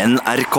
[0.00, 0.56] NRK.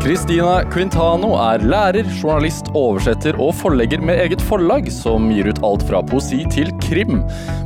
[0.00, 5.82] Christina Quintano er lærer, journalist, oversetter og forlegger med eget forlag, som gir ut alt
[5.88, 7.18] fra poesi til krim.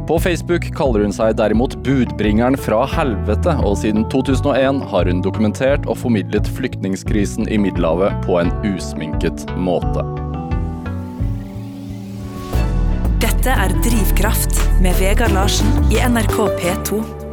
[0.09, 5.85] På Facebook kaller hun seg derimot Budbringeren fra helvete, og siden 2001 har hun dokumentert
[5.85, 10.07] og formidlet flyktningskrisen i Middelhavet på en usminket måte.
[13.21, 17.24] Dette er Drivkraft med Vegard Larsen i NRK P2.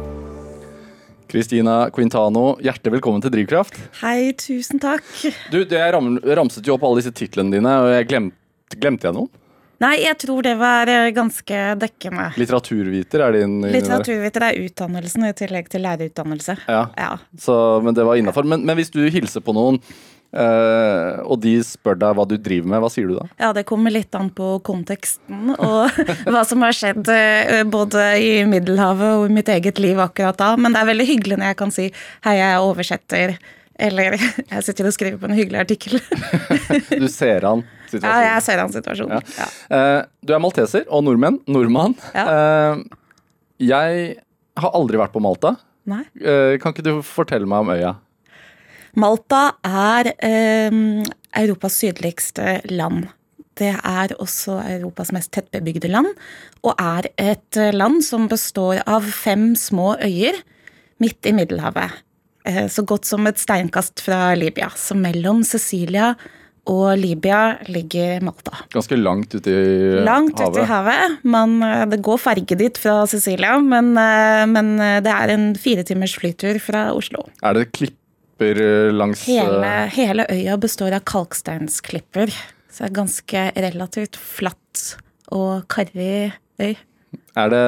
[1.32, 3.78] Christina Quintano, hjertelig velkommen til Drivkraft.
[4.02, 5.06] Hei, tusen takk.
[5.52, 9.16] Du, Jeg ram, ramset jo opp alle disse titlene dine, og jeg glemte, glemte jeg
[9.16, 9.30] noen?
[9.82, 12.28] Nei, jeg tror det var eh, ganske dekkende.
[12.38, 16.58] Litteraturviter er din Litteraturviter er utdannelsen i tillegg til lærerutdannelse.
[16.68, 17.08] Ja, Ja.
[17.40, 18.46] så, men det var innafor.
[18.46, 19.80] Men, men hvis du hilser på noen,
[20.32, 23.26] eh, og de spør deg hva du driver med, hva sier du da?
[23.42, 25.98] ja, det kommer litt an på konteksten og
[26.32, 30.52] hva som har skjedd eh, både i Middelhavet og i mitt eget liv akkurat da.
[30.56, 31.88] Men det er veldig hyggelig når jeg kan si
[32.24, 33.34] hei, jeg er oversetter.
[33.82, 34.16] Eller
[34.52, 36.00] jeg sitter og skriver på en hyggelig artikkel.
[37.02, 39.20] Du ser an Ja, jeg ser an situasjonen.
[39.36, 39.48] Ja.
[39.76, 41.40] Eh, du er malteser og nordmenn.
[41.50, 41.96] Nordmann.
[42.16, 42.76] Ja.
[43.60, 44.14] Jeg
[44.62, 45.56] har aldri vært på Malta.
[45.88, 46.04] Nei.
[46.62, 47.92] Kan ikke du fortelle meg om øya?
[49.00, 50.74] Malta er eh,
[51.42, 53.06] Europas sydligste land.
[53.56, 56.08] Det er også Europas mest tettbebygde land,
[56.64, 60.38] og er et eh, land som består av fem små øyer
[61.02, 61.98] midt i Middelhavet.
[62.48, 64.70] Eh, Så godt som et steinkast fra Libya.
[64.76, 66.14] Så mellom Sicilia
[66.68, 68.60] og Libya ligger Malta.
[68.72, 70.52] Ganske langt ute i Langt havet.
[70.52, 71.18] ute i havet.
[71.24, 73.92] Man, eh, det går ferge dit fra Sicilia, men,
[74.52, 77.24] men det er en fire timers flytur fra Oslo.
[77.42, 77.70] Er det
[78.42, 82.32] klipper eh, langs eh, Hele, hele øya består av kalksteinsklipper.
[82.70, 84.96] Så det er ganske relativt flatt
[85.32, 86.74] og karrig øy.
[87.36, 87.64] Er det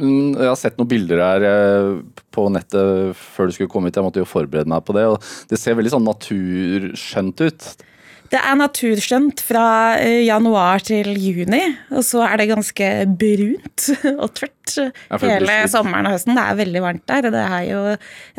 [0.00, 2.00] mm, Jeg har sett noen bilder her eh,
[2.32, 4.00] på nettet før du skulle komme hit.
[4.00, 5.06] Jeg måtte jo forberede meg på det.
[5.06, 7.70] og Det ser veldig sånn naturskjønt ut.
[8.30, 9.64] Det er naturskjønt fra
[9.98, 13.88] eh, januar til juni, og så er det ganske brunt
[14.22, 14.76] og tørt
[15.24, 16.38] hele sommeren og høsten.
[16.38, 17.80] Det er veldig varmt der, og det er jo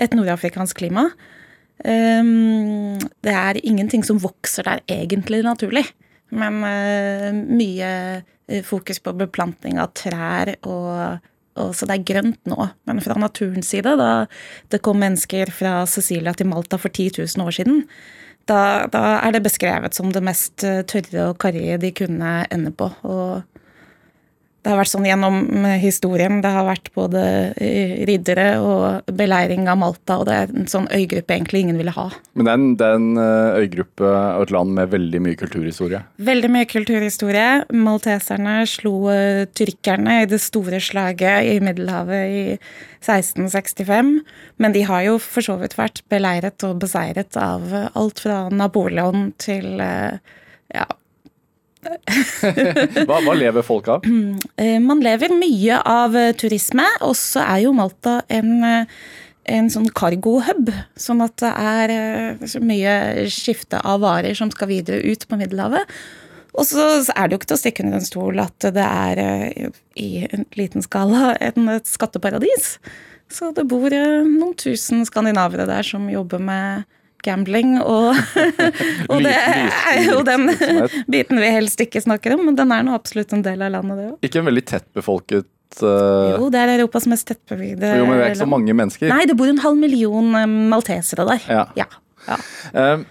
[0.06, 1.10] et nordafrikansk klima.
[1.82, 5.84] Um, det er ingenting som vokser der egentlig naturlig,
[6.30, 7.92] men eh, mye
[8.22, 11.20] eh, fokus på beplanting av trær og
[11.60, 12.56] og så det er grønt nå,
[12.88, 14.26] men fra naturens side, da
[14.72, 17.82] det kom mennesker fra Cecilia til Malta for 10 000 år siden,
[18.50, 22.72] da, da er det beskrevet som det mest eh, tørre og karrige de kunne ende
[22.72, 22.90] på.
[23.04, 23.42] Og
[24.62, 26.38] det har vært sånn gjennom eh, historien.
[26.44, 27.22] Det har vært både
[27.58, 31.94] eh, riddere og beleiring av Malta, og det er en sånn øygruppe egentlig ingen ville
[31.96, 32.06] ha.
[32.38, 35.40] Men det er en, det er en eh, øygruppe og et land med veldig mye
[35.40, 36.04] kulturhistorie.
[36.30, 37.50] Veldig mye kulturhistorie.
[37.74, 38.94] Malteserne slo
[39.58, 42.46] tyrkerne i det store slaget i Middelhavet i
[43.02, 44.16] 1665.
[44.62, 47.66] Men de har jo for så vidt vært beleiret og beseiret av
[47.98, 50.86] alt fra Napoleon til ja,
[53.08, 54.06] Hva, hva lever folk av?
[54.62, 58.98] Eh, Man lever mye av eh, turisme, og så er jo Malta en, eh,
[59.58, 60.70] en sånn cargo-hub.
[61.00, 61.94] Sånn at det er
[62.50, 65.90] så mye skifte av varer som skal videre ut på Middelhavet.
[66.52, 66.84] Og så
[67.16, 69.22] er det jo ikke til å stikke under en stol at det er
[69.96, 71.56] i en liten skala et
[71.88, 72.74] skatteparadis.
[73.32, 76.84] Så det bor noen tusen skandinavere der som jobber med
[77.26, 78.18] gambling, og,
[79.12, 80.50] og det er jo den
[81.12, 84.00] biten vi helst ikke snakker om, men den er nå absolutt en del av landet,
[84.00, 84.20] det òg.
[84.28, 88.26] Ikke en veldig tett befolket eh, Jo, det er Europas mest tettbebygde Jo, men det
[88.26, 89.12] er ikke så mange mennesker.
[89.14, 91.50] Nei, det bor en halv million eh, maltesere der.
[91.50, 91.66] Ja.
[91.80, 91.90] Ja.
[92.28, 92.40] ja.
[92.74, 93.08] Eh,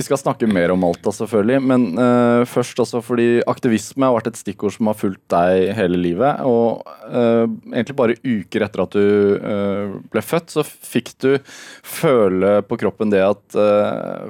[0.00, 4.30] vi skal snakke mer om Malta, selvfølgelig, men uh, først også fordi aktivisme har vært
[4.30, 6.40] et stikkord som har fulgt deg hele livet.
[6.48, 9.04] Og uh, egentlig bare uker etter at du
[9.44, 11.30] uh, ble født, så fikk du
[11.84, 13.60] føle på kroppen det at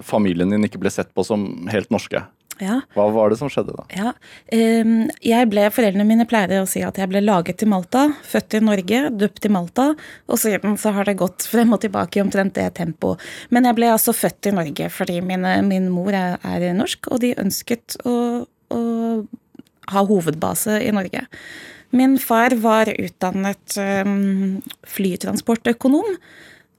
[0.06, 2.24] familien din ikke ble sett på som helt norske.
[2.64, 2.76] Ja.
[2.96, 3.84] Hva var det som skjedde da?
[3.96, 4.12] Ja,
[4.54, 8.58] ehm, jeg ble, Foreldrene mine pleier å si at jeg ble laget i Malta, født
[8.58, 9.90] i Norge, døpt i Malta,
[10.30, 13.22] og siden så har det gått frem og tilbake i omtrent det tempoet.
[13.50, 17.22] Men jeg ble altså født i Norge fordi mine, min mor er, er norsk, og
[17.24, 18.14] de ønsket å,
[18.46, 18.80] å
[19.90, 21.26] ha hovedbase i Norge.
[21.90, 26.14] Min far var utdannet um, flytransportøkonom.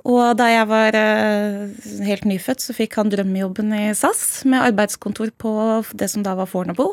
[0.07, 1.67] Og da jeg var eh,
[2.07, 5.53] helt nyfødt, så fikk han drømmejobben i SAS, med arbeidskontor på
[5.93, 6.87] det som da var Fornebu.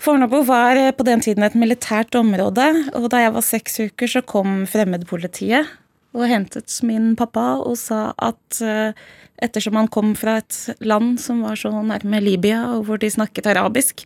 [0.00, 4.10] Fornebu var eh, på den tiden et militært område, og da jeg var seks uker,
[4.10, 5.76] så kom fremmedpolitiet
[6.10, 8.94] og hentet min pappa og sa at eh,
[9.42, 13.50] ettersom han kom fra et land som var så nærme Libya, og hvor de snakket
[13.50, 14.04] arabisk,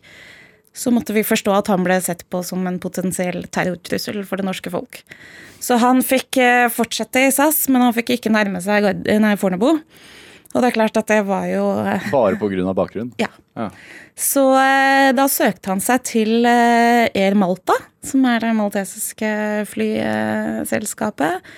[0.75, 4.47] så måtte vi forstå at han ble sett på som en potensiell terrortrussel for det
[4.47, 4.99] norske folk.
[5.63, 9.69] Så han fikk eh, fortsette i SAS, men han fikk ikke nærme seg nei, Fornebu.
[10.55, 12.75] Og det er klart at det var jo eh, Bare pga.
[12.75, 13.13] bakgrunn?
[13.21, 13.31] Ja.
[13.55, 13.69] Ja.
[14.19, 19.31] Så eh, da søkte han seg til Air Malta, som er det maltesiske
[19.71, 21.55] flyselskapet.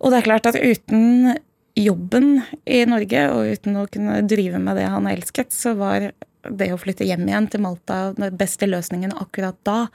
[0.00, 1.32] Og det er klart at uten
[1.80, 6.10] jobben i Norge, og uten å kunne drive med det han elsket, så var
[6.48, 9.86] det å flytte hjem igjen til Malta den beste løsningen akkurat da.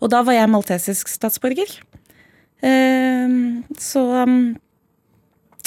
[0.00, 1.72] Og da var jeg maltesisk statsborger.
[2.60, 3.36] Eh,
[3.80, 4.56] Så um,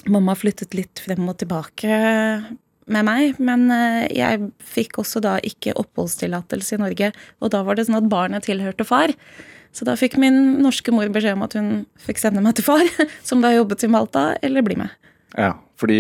[0.10, 2.02] mamma flyttet litt frem og tilbake
[2.90, 7.12] med meg, men eh, jeg fikk også da ikke oppholdstillatelse i Norge.
[7.40, 9.14] Og da var det sånn at barnet tilhørte far.
[9.76, 11.70] Så da fikk min norske mor beskjed om at hun
[12.02, 12.86] fikk sende meg til far,
[13.28, 14.94] som da jobbet i Malta, eller bli med.
[15.38, 16.00] Ja, fordi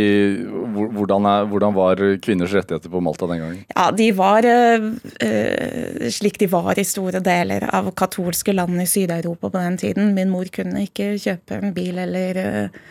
[0.76, 3.60] hvordan, er, hvordan var kvinners rettigheter på Malta den gangen?
[3.72, 9.48] Ja, de var eh, slik de var i store deler av katolske land i Syd-Europa
[9.48, 10.12] på den tiden.
[10.18, 12.82] Min mor kunne ikke kjøpe en bil eller, eh,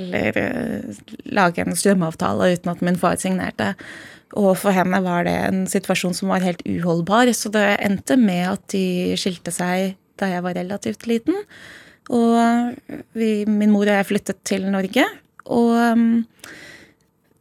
[0.00, 3.72] eller eh, lage en strømavtale uten at min far signerte.
[4.34, 8.46] Og for henne var det en situasjon som var helt uholdbar, så det endte med
[8.56, 11.36] at de skilte seg da jeg var relativt liten.
[12.10, 12.34] Og
[13.14, 15.04] vi, min mor og jeg flyttet til Norge,
[15.46, 16.06] og um,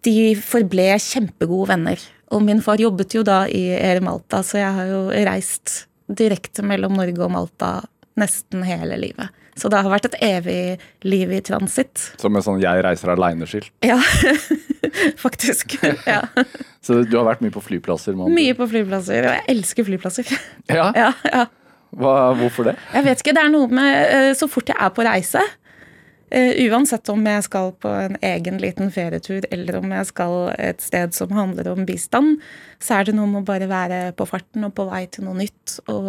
[0.06, 2.02] de forble kjempegode venner.
[2.32, 6.64] Og min far jobbet jo da i Air Malta, så jeg har jo reist direkte
[6.66, 7.76] mellom Norge og Malta
[8.20, 9.32] nesten hele livet.
[9.60, 12.00] Så det har vært et evig liv i transitt.
[12.22, 13.70] Som en sånn 'jeg reiser aleine'-skilt.
[13.84, 14.00] Ja,
[15.26, 15.76] faktisk.
[16.08, 16.24] Ja.
[16.86, 18.16] Så du har vært mye på flyplasser?
[18.16, 18.32] Man.
[18.34, 20.32] Mye på flyplasser, og jeg elsker flyplasser.
[20.72, 20.92] Ja?
[20.96, 21.46] Ja, ja.
[21.92, 22.78] Hva, hvorfor det?
[22.94, 25.44] Jeg vet ikke, det er noe med eh, så fort jeg er på reise
[26.32, 31.12] Uansett om jeg skal på en egen liten ferietur eller om jeg skal et sted
[31.18, 32.38] som handler om bistand,
[32.80, 35.36] så er det noe med å bare være på farten og på vei til noe
[35.42, 35.80] nytt.
[35.92, 36.08] Og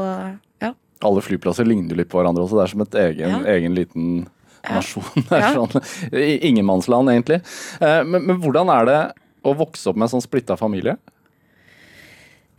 [0.62, 0.70] ja.
[1.02, 2.60] Alle flyplasser ligner jo litt på hverandre også.
[2.60, 3.40] Det er som et egen, Ja.
[3.56, 4.28] egen liten
[4.70, 5.02] nasjon.
[5.32, 5.50] Ja.
[5.56, 5.82] sånn,
[6.14, 7.40] ingenmannsland, egentlig.
[7.82, 9.00] Eh, Men, men hvordan er det
[9.42, 10.94] å vokse opp med en sånn splitta familie?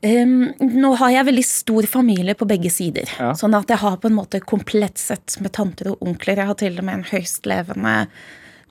[0.03, 3.07] Em, nå har jeg veldig stor familie på begge sider.
[3.19, 3.31] Ja.
[3.39, 6.41] Sånn at jeg har på en måte komplett sett med tanter og onkler.
[6.41, 7.93] Jeg har til og med en høyst levende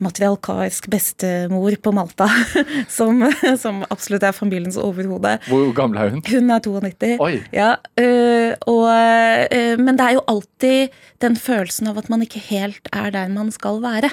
[0.03, 2.27] materialkarisk bestemor på Malta,
[2.99, 3.23] som,
[3.61, 5.37] som absolutt er familiens overhode.
[5.47, 6.23] Hvor gammel er hun?
[6.27, 7.15] Hun er 92.
[7.23, 7.33] Oi.
[7.55, 7.71] Ja,
[8.01, 12.93] uh, og, uh, men det er jo alltid den følelsen av at man ikke helt
[12.93, 14.13] er der man skal være.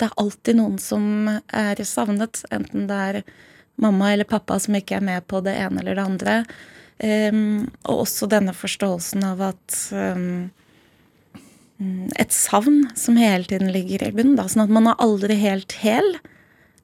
[0.00, 3.22] Det er alltid noen som er savnet, enten det er
[3.80, 6.36] mamma eller pappa som ikke er med på det ene eller det andre.
[7.00, 10.50] Um, og også denne forståelsen av at um,
[12.20, 14.36] Et savn som hele tiden ligger i bunnen.
[14.36, 16.18] Da, sånn at man er aldri helt hel,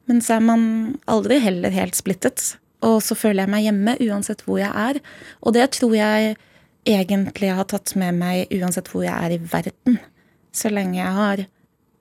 [0.09, 0.63] men så er man
[1.05, 2.55] aldri heller helt splittet.
[2.81, 5.03] Og så føler jeg meg hjemme uansett hvor jeg er.
[5.45, 6.39] Og det tror jeg
[6.89, 9.99] egentlig har tatt med meg uansett hvor jeg er i verden.
[10.57, 11.45] Så lenge jeg har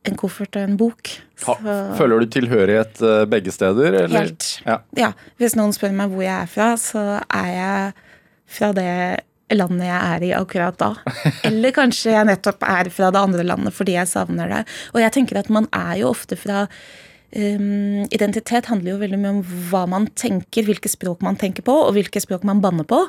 [0.05, 1.11] en koffert og en bok.
[1.41, 1.55] Så
[1.97, 4.01] føler du tilhørighet eh, begge steder?
[4.05, 4.17] Eller?
[4.27, 4.49] helt.
[4.65, 4.79] Ja.
[4.97, 5.13] Ja.
[5.41, 7.95] Hvis noen spør meg hvor jeg er fra, så er jeg
[8.55, 8.91] fra det
[9.53, 10.91] landet jeg er i akkurat da.
[11.47, 14.61] Eller kanskje jeg nettopp er fra det andre landet fordi jeg savner det.
[14.95, 16.65] Og jeg tenker at man er jo ofte fra
[17.35, 21.75] um, Identitet handler jo veldig mye om hva man tenker, hvilke språk man tenker på,
[21.87, 23.01] og hvilke språk man banner på.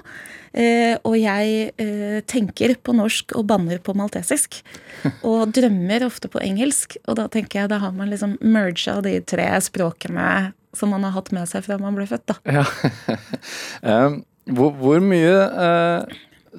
[0.56, 4.60] Uh, og jeg uh, tenker på norsk og banner på maltesisk.
[5.28, 6.96] Og drømmer ofte på engelsk.
[7.06, 11.14] Og da tenker jeg da har man liksom merga de tre språkene som man har
[11.14, 12.36] hatt med seg fra man ble født, da.
[12.58, 12.64] Ja.
[14.06, 14.22] um,
[14.56, 16.16] hvor, hvor mye uh,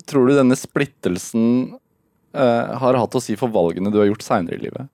[0.10, 1.78] tror du denne splittelsen
[2.38, 4.92] har hatt å si for valgene du har gjort seinere i livet?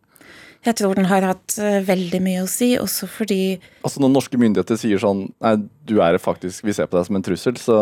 [0.63, 4.39] Jeg tror den har hatt eh, veldig mye å si, også fordi Altså Når norske
[4.39, 5.58] myndigheter sier sånn Nei,
[5.89, 7.77] du er faktisk Vi ser på deg som en trussel, så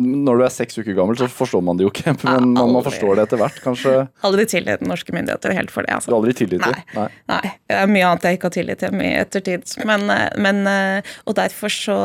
[0.00, 2.14] Når du er seks uker gammel, så forstår man det jo ikke.
[2.26, 3.96] Men man, man forstår det etter hvert, kanskje.
[4.24, 5.96] aldri tillit norske myndigheter helt for det.
[5.96, 6.08] altså.
[6.08, 6.78] Du har aldri tillit til?
[6.96, 7.08] Nei.
[7.32, 7.42] Nei.
[7.68, 9.74] Det er mye annet jeg ikke har tillit til i ettertid.
[9.88, 11.98] Men, eh, men, eh, og derfor så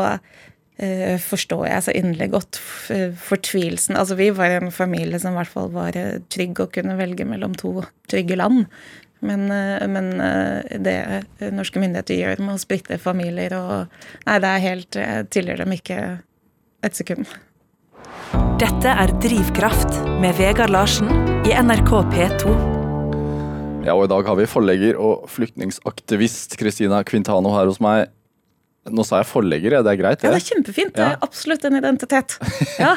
[0.75, 2.57] forstår jeg så inderlig godt
[3.23, 3.95] fortvilelsen.
[3.95, 5.95] Altså, vi var en familie som i hvert fall var
[6.27, 7.77] trygg og kunne velge mellom to
[8.11, 8.65] trygge land.
[9.23, 13.91] Men, eh, men eh, det norske myndigheter gjør med å splitte familier og
[14.25, 15.99] Nei, det er helt Jeg tilgir dem ikke
[16.85, 17.29] et sekund.
[18.61, 21.09] Dette er Drivkraft med Vegard Larsen
[21.47, 22.53] i NRK P2.
[23.85, 28.09] Ja, og i dag har vi forlegger og flyktningsaktivist Christina Quintano her hos meg.
[28.85, 30.23] Nå sa jeg forlegger, ja, det er greit?
[30.25, 30.93] Ja, det er kjempefint.
[30.97, 32.37] Det er absolutt en identitet.
[32.85, 32.95] Ja.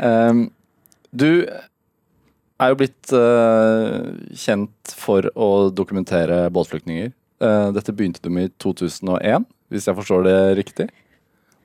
[0.00, 0.48] um,
[1.10, 1.46] du
[2.58, 7.12] er jo blitt uh, kjent for å dokumentere båtflyktninger.
[7.42, 10.88] Uh, dette begynte du med i 2001, hvis jeg forstår det riktig.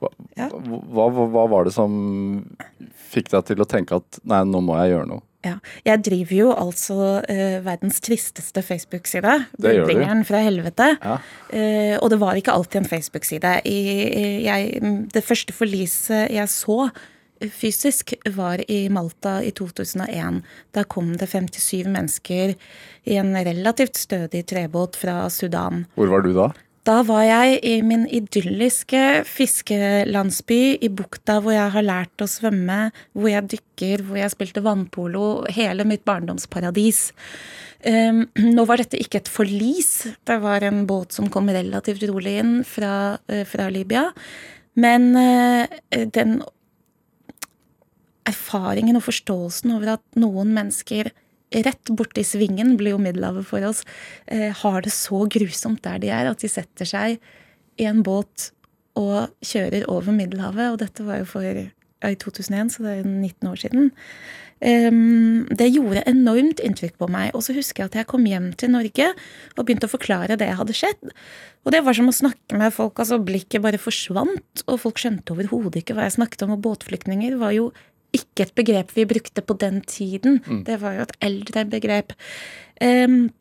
[0.03, 0.50] Hva, Ja.
[0.51, 1.93] hva, hva, hva var det som
[3.13, 5.25] fikk deg til å tenke at nei, nå må jeg gjøre noe?
[5.43, 5.57] Ja.
[5.83, 9.33] Jeg driver jo altså uh, verdens tristeste Facebook-side.
[9.59, 10.93] Budbringeren fra helvete.
[11.01, 11.17] Ja.
[11.51, 13.57] Uh, og det var ikke alltid en Facebook-side.
[15.12, 16.85] Det første forliset jeg så
[17.51, 20.41] fysisk, var i Malta i 2001.
[20.71, 22.53] Da kom det 57 mennesker
[23.03, 25.85] i en relativt stødig trebåt fra Sudan.
[25.97, 26.51] Hvor var du da?
[26.83, 32.89] Da var jeg i min idylliske fiskelandsby i bukta hvor jeg har lært å svømme,
[33.15, 35.27] hvor jeg dykker, hvor jeg spilte vannpolo.
[35.55, 37.05] Hele mitt barndomsparadis.
[37.88, 39.93] Um, nå var dette ikke et forlis.
[40.27, 44.09] Det var en båt som kom relativt rolig inn fra, uh, fra Libya.
[44.75, 46.41] Men uh, den
[48.30, 51.12] erfaringen og forståelsen over at noen mennesker
[51.53, 53.84] rett borti svingen, blir jo Middelhavet for oss,
[54.27, 57.20] eh, har det så grusomt der de er, at de setter seg
[57.77, 58.51] i en båt
[58.98, 60.72] og kjører over Middelhavet.
[60.74, 63.92] Og dette var jo for ja, i 2001, så det er 19 år siden.
[64.63, 67.32] Ehm, det gjorde enormt inntrykk på meg.
[67.36, 69.10] Og så husker jeg at jeg kom hjem til Norge
[69.58, 71.12] og begynte å forklare det hadde skjedd.
[71.63, 73.00] Og det var som å snakke med folk.
[73.00, 76.56] altså Blikket bare forsvant, og folk skjønte overhodet ikke hva jeg snakket om.
[76.56, 77.72] Og båtflyktninger var jo
[78.13, 80.39] ikke et begrep vi brukte på den tiden.
[80.67, 82.13] Det var jo et eldre begrep.
[82.82, 83.32] Um,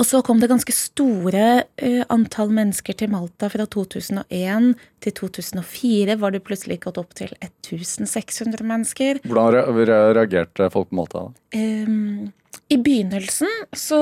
[0.00, 1.46] og så kom det ganske store
[1.82, 4.70] uh, antall mennesker til Malta fra 2001
[5.04, 6.16] til 2004.
[6.22, 9.20] Var det plutselig gått opp til 1600 mennesker.
[9.26, 11.26] Hvordan re- re- reagerte folk på Malta?
[11.52, 12.30] Ehm,
[12.70, 13.98] I begynnelsen så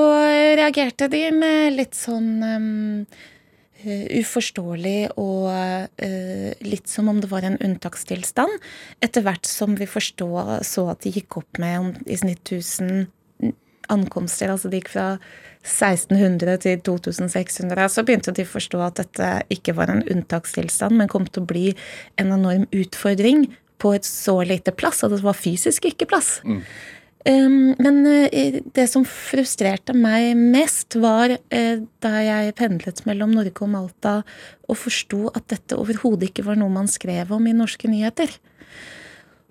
[0.61, 3.19] reagerte de med litt sånn eh,
[3.85, 8.57] uforståelig og eh, litt som om det var en unntakstilstand.
[9.03, 10.29] Etter hvert som vi forstå,
[10.67, 13.07] så at de gikk opp med i snitt 1000
[13.89, 15.07] ankomster, altså det gikk fra
[15.65, 21.11] 1600 til 2600, så begynte de å forstå at dette ikke var en unntakstilstand, men
[21.11, 21.65] kom til å bli
[22.21, 23.47] en enorm utfordring
[23.79, 26.37] på et så lite plass, og det var fysisk ikke plass.
[26.43, 26.61] Um,
[27.27, 33.73] men eh, det som frustrerte meg mest, var eh, da jeg pendlet mellom Norge og
[33.73, 34.13] Malta
[34.69, 38.31] og forsto at dette overhodet ikke var noe man skrev om i norske nyheter.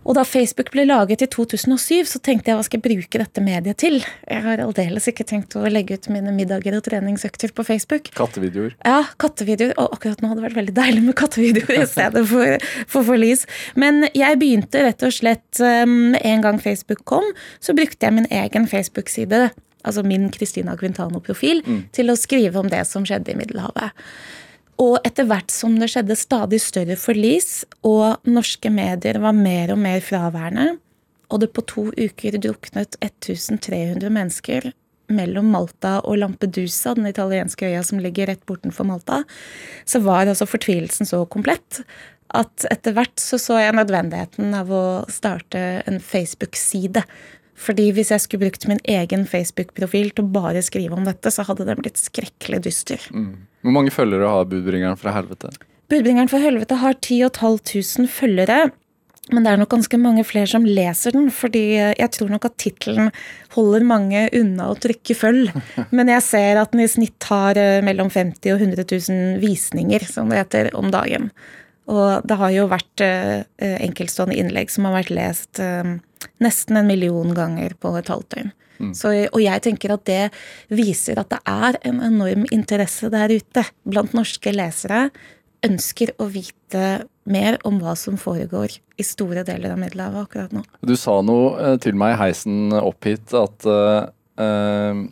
[0.08, 3.42] Og da Facebook ble laget i 2007, så tenkte jeg hva skal jeg bruke dette
[3.44, 3.98] mediet til?
[4.24, 8.08] Jeg har aldeles ikke tenkt å legge ut mine middager og treningsøkter på Facebook.
[8.16, 8.72] Kattevideoer?
[8.88, 9.74] Ja, kattevideoer.
[9.76, 13.44] Og akkurat nå hadde det vært veldig deilig med kattevideoer i stedet for, for forlis.
[13.76, 17.28] Men jeg begynte rett og slett um, en gang Facebook kom,
[17.60, 19.50] så brukte jeg min egen Facebook-side,
[19.84, 21.60] altså min Christina Quintano-profil,
[21.92, 23.92] til å skrive om det som skjedde i Middelhavet.
[24.78, 29.80] Og etter hvert som det skjedde stadig større forlis, og norske medier var mer og
[29.82, 30.76] mer fraværende,
[31.28, 34.70] og det på to uker druknet 1300 mennesker
[35.12, 39.23] mellom Malta og Lampedusa, den italienske øya som ligger rett bortenfor Malta,
[39.88, 41.82] så var altså fortvilelsen så komplett
[42.37, 47.02] at etter hvert så så jeg nødvendigheten av å starte en Facebook-side.
[47.58, 51.44] Fordi hvis jeg skulle brukt min egen Facebook-profil til å bare skrive om dette, så
[51.48, 53.08] hadde den blitt skrekkelig dyster.
[53.10, 55.50] Hvor mange følgere har budbringeren fra helvete?
[55.90, 58.60] Budbringeren fra helvete har 10 500 følgere.
[59.32, 62.56] Men det er nok ganske mange flere som leser den, fordi jeg tror nok at
[62.60, 63.10] tittelen
[63.52, 65.52] holder mange unna å trykke følg.
[65.96, 70.06] Men jeg ser at den i snitt har eh, mellom 50 og 100 000 visninger,
[70.08, 71.28] som det heter, om dagen.
[71.92, 75.98] Og det har jo vært eh, enkeltstående innlegg som har vært lest eh,
[76.42, 78.54] nesten en million ganger på et halvt døgn.
[78.94, 80.20] Så, og jeg tenker at det
[80.70, 85.08] viser at det er en enorm interesse der ute blant norske lesere.
[85.66, 86.84] Ønsker å vite
[87.28, 90.62] mer om hva som foregår i store deler av Middelhavet akkurat nå.
[90.87, 95.02] Du sa noe eh, til meg i heisen opp hit at eh,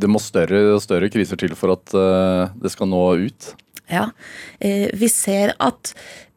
[0.00, 3.48] det må større og større kriser til for at uh, det skal nå ut.
[3.90, 4.04] Ja,
[4.60, 5.90] Vi ser at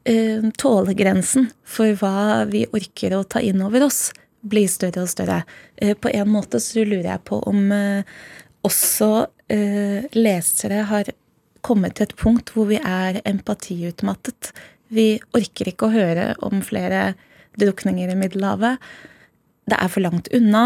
[0.09, 4.11] eh, tålegrensen for hva vi orker å ta inn over oss,
[4.43, 5.43] blir større og større.
[5.75, 8.17] Eh, På en måte så lurer jeg på om eh,
[8.63, 11.09] også lesere har
[11.61, 14.49] kommet til et punkt hvor vi er empatiutmattet.
[14.89, 17.11] Vi orker ikke å høre om flere
[17.59, 18.81] drukninger i Middelhavet.
[19.69, 20.63] Det er for langt unna.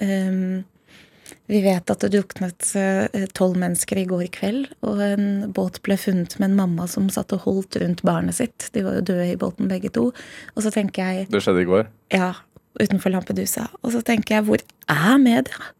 [0.00, 0.64] Um,
[1.46, 2.68] vi vet at det druknet
[3.38, 7.34] tolv mennesker i går kveld, og en båt ble funnet med en mamma som satt
[7.36, 8.66] og holdt rundt barnet sitt.
[8.74, 10.08] De var jo døde i båten begge to.
[10.56, 11.86] Og så tenker jeg Det skjedde i går.
[12.14, 12.32] Ja,
[12.80, 13.68] utenfor Lampedusa.
[13.82, 15.70] Og så tenker jeg, hvor er media?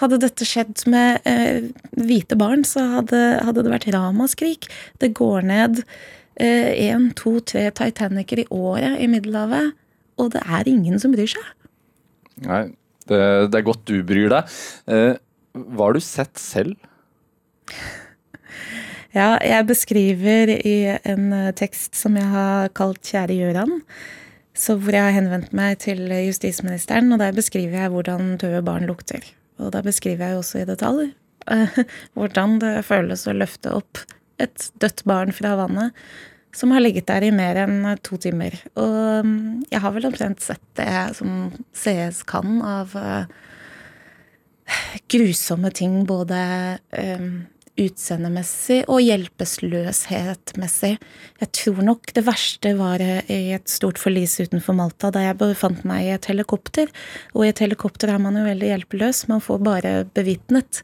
[0.00, 1.66] Hadde dette skjedd med eh,
[1.98, 4.70] hvite barn, så hadde, hadde det vært ramaskrik.
[5.02, 5.82] Det går ned
[6.40, 9.74] én, to, tre Titanicer i året i Middelhavet,
[10.20, 11.44] og det er ingen som bryr seg.
[12.46, 12.62] Nei,
[13.10, 14.54] det, er godt du bryr deg.
[14.90, 15.18] Eh,
[15.56, 16.78] hva har du sett selv?
[19.10, 23.80] Ja, jeg beskriver i en eh, tekst som jeg har kalt 'Kjære Gjøran',
[24.54, 29.24] hvor jeg har henvendt meg til justisministeren, og der beskriver jeg hvordan døde barn lukter.
[29.58, 31.08] Og da beskriver jeg også i detalj
[31.56, 31.82] eh,
[32.14, 34.04] hvordan det føles å løfte opp
[34.38, 35.90] et dødt barn fra vannet
[36.56, 38.56] som har ligget der i mer enn to timer.
[38.80, 43.24] Og mm, jeg har vel omtrent sett det som sees kan av uh,
[45.10, 46.40] grusomme ting, både
[46.90, 47.32] um,
[47.80, 50.92] utseendemessig og hjelpeløshetmessig.
[51.40, 55.84] Jeg tror nok det verste var i et stort forlis utenfor Malta, da jeg befant
[55.88, 56.90] meg i et helikopter.
[57.34, 60.82] Og i et helikopter er man jo veldig hjelpeløs, man får bare bevitnet.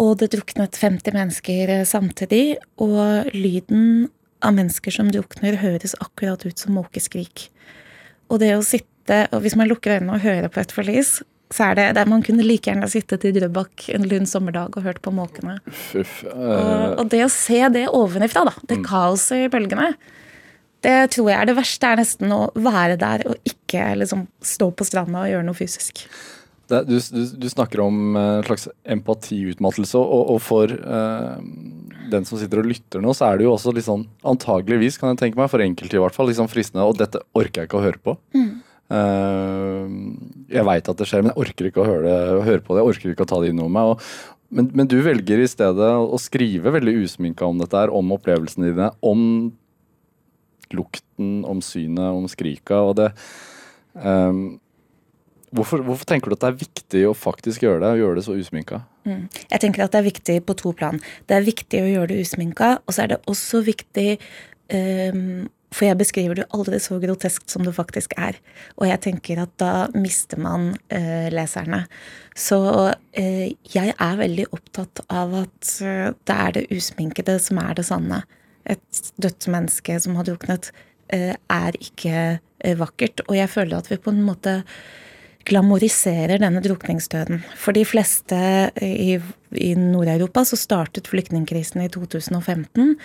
[0.00, 4.08] Og det druknet 50 mennesker samtidig, og lyden
[4.42, 7.48] av mennesker som drukner, høres akkurat ut som måkeskrik.
[8.32, 11.20] Og det å sitte, og hvis man lukker øynene og hører på et forlis,
[11.52, 14.86] så er det der man kunne like gjerne sittet i Drøbak en lund sommerdag og
[14.86, 15.58] hørt på måkene.
[15.68, 16.32] Uff, uh...
[16.32, 18.86] og, og, det å se det ovenifra, da, det mm.
[18.88, 19.92] kaoset i bølgene,
[20.82, 24.72] det tror jeg er det verste, er nesten å være der og ikke liksom stå
[24.74, 26.06] på stranda og gjøre noe fysisk.
[26.72, 31.36] Det, du, du, du, snakker om en slags empatiutmattelse, og, og for uh,
[32.12, 35.12] den som sitter og lytter nå, så er det jo også litt sånn, antageligvis, kan
[35.12, 37.80] jeg tenke meg, for enkelte i hvert fall, liksom fristende, og dette orker jeg ikke
[37.80, 38.16] å høre på.
[38.36, 38.52] Mm.
[38.92, 39.88] Uh,
[40.52, 42.14] jeg veit at det skjer, men jeg orker ikke å høre,
[42.44, 42.82] høre, på det.
[42.82, 43.92] Jeg orker ikke å ta det inn over meg.
[43.94, 48.12] Og, men, men, du velger i stedet å skrive veldig usminka om dette her, om
[48.12, 49.22] opplevelsene dine, om
[50.76, 52.82] lukten, om synet, om skrika.
[52.84, 53.12] og det
[53.96, 54.60] um,
[55.52, 58.24] Hvorfor, hvorfor, tenker du at det er viktig å faktisk gjøre det, og gjøre det
[58.24, 58.78] så usminka?
[59.04, 59.24] Mm.
[59.50, 61.00] Jeg tenker at det er viktig på to plan.
[61.28, 64.06] Det er viktig å gjøre det usminka, og så er det også viktig
[64.72, 68.38] um, For jeg beskriver det jo aldri så groteskt som det faktisk er.
[68.80, 71.82] Og jeg tenker at da mister man uh, leserne.
[72.36, 77.76] Så uh, jeg er veldig opptatt av at uh, det er det usminkede som er
[77.76, 78.22] det sanne.
[78.64, 80.72] Et dødt menneske som har druknet,
[81.12, 82.38] er ikke
[82.78, 83.20] vakkert.
[83.26, 84.62] Og jeg føler at vi på en måte
[85.48, 87.42] glamoriserer denne drukningsdøden.
[87.58, 88.38] For de fleste
[88.82, 89.16] i,
[89.58, 92.96] i Nord-Europa så startet flyktningkrisen i 2015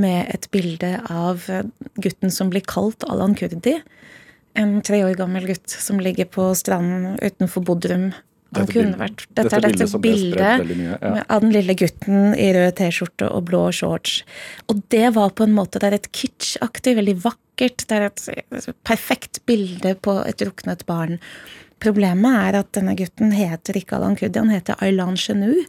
[0.00, 1.46] med et bilde av
[2.02, 3.78] gutten som blir kalt Alan Kurdi.
[4.56, 8.10] En tre år gammel gutt som ligger på stranden utenfor Bodrum.
[8.54, 11.24] Dette, kunne vært, dette, dette er dette bildet mye, ja.
[11.34, 14.20] av den lille gutten i rød T-skjorte og blå shorts.
[14.70, 18.70] Og det var på en måte Det er et kitschaktig, veldig vakkert, det er et
[18.86, 21.18] perfekt bilde på et druknet barn.
[21.82, 25.64] Problemet er at denne gutten heter ikke Alan Kurdi, han heter Aylan Chenou.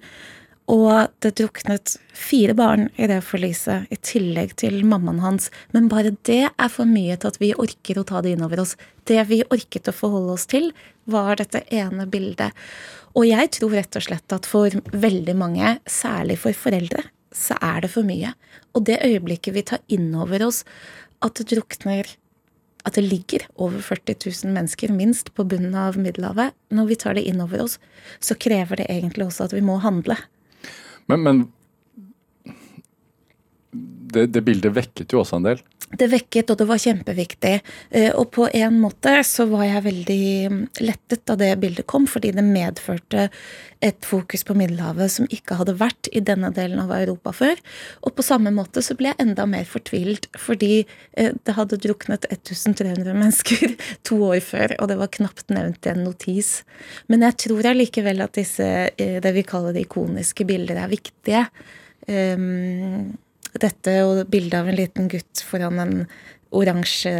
[0.67, 5.47] Og det druknet fire barn i det forliset, i tillegg til mammaen hans.
[5.71, 8.75] Men bare det er for mye til at vi orker å ta det innover oss.
[9.07, 10.73] Det vi orket å forholde oss til,
[11.07, 12.51] var dette ene bildet.
[13.15, 17.85] Og jeg tror rett og slett at for veldig mange, særlig for foreldre, så er
[17.85, 18.33] det for mye.
[18.75, 20.65] Og det øyeblikket vi tar innover oss
[21.23, 22.11] at det drukner
[22.87, 26.55] at det ligger over 40 000 mennesker minst på bunnen av Middelhavet.
[26.71, 27.77] Når vi tar det inn over oss,
[28.23, 30.15] så krever det egentlig også at vi må handle.
[31.11, 31.43] Men, men
[34.13, 35.61] det, det, bildet vekket jo også en del?
[35.87, 37.53] Det vekket, og det var kjempeviktig.
[37.95, 42.07] Eh, og på en måte så var jeg veldig mm, lettet da det bildet kom,
[42.09, 43.27] fordi det medførte
[43.85, 47.61] et fokus på Middelhavet som ikke hadde vært i denne delen av Europa før.
[48.03, 52.27] Og på samme måte så ble jeg enda mer fortvilt, fordi eh, det hadde druknet
[52.31, 56.51] 1300 mennesker to år før, og det var knapt nevnt i en notis.
[57.07, 61.47] Men jeg tror allikevel at disse, eh, det vi kaller de ikoniske bilder, er viktige.
[62.07, 63.17] Um,
[63.61, 65.95] dette og bildet av en liten gutt foran en
[66.55, 67.11] oransje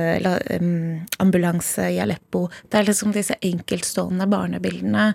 [1.19, 2.47] ambulanse i Aleppo.
[2.69, 5.12] Det er liksom disse enkeltstående barnebildene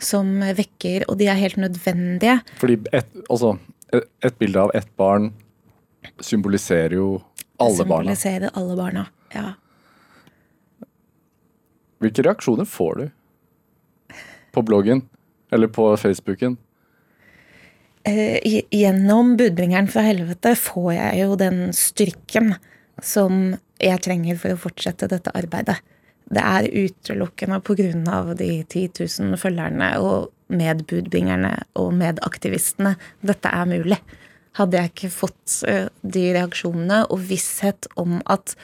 [0.00, 2.40] som vekker, og de er helt nødvendige.
[2.60, 3.54] Fordi et, altså,
[3.92, 5.30] et, et bilde av ett barn
[6.24, 7.08] symboliserer jo
[7.60, 8.14] alle barna.
[8.14, 9.52] Symboliserer alle barna, ja.
[12.00, 14.16] Hvilke reaksjoner får du
[14.56, 15.02] på bloggen
[15.52, 16.56] eller på Facebooken?
[18.08, 22.54] Eh, gjennom budbringeren fra helvete får jeg jo den styrken
[23.02, 25.78] som jeg trenger for å fortsette dette arbeidet.
[26.30, 28.34] Det er utelukkende pga.
[28.38, 33.98] de 10 000 følgerne og medbudbringerne og medaktivistene dette er mulig.
[34.58, 38.54] Hadde jeg ikke fått eh, de reaksjonene og visshet om at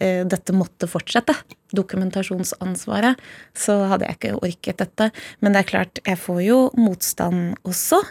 [0.00, 1.34] eh, dette måtte fortsette,
[1.74, 3.18] dokumentasjonsansvaret,
[3.54, 5.10] så hadde jeg ikke orket dette.
[5.40, 8.02] Men det er klart, jeg får jo motstand også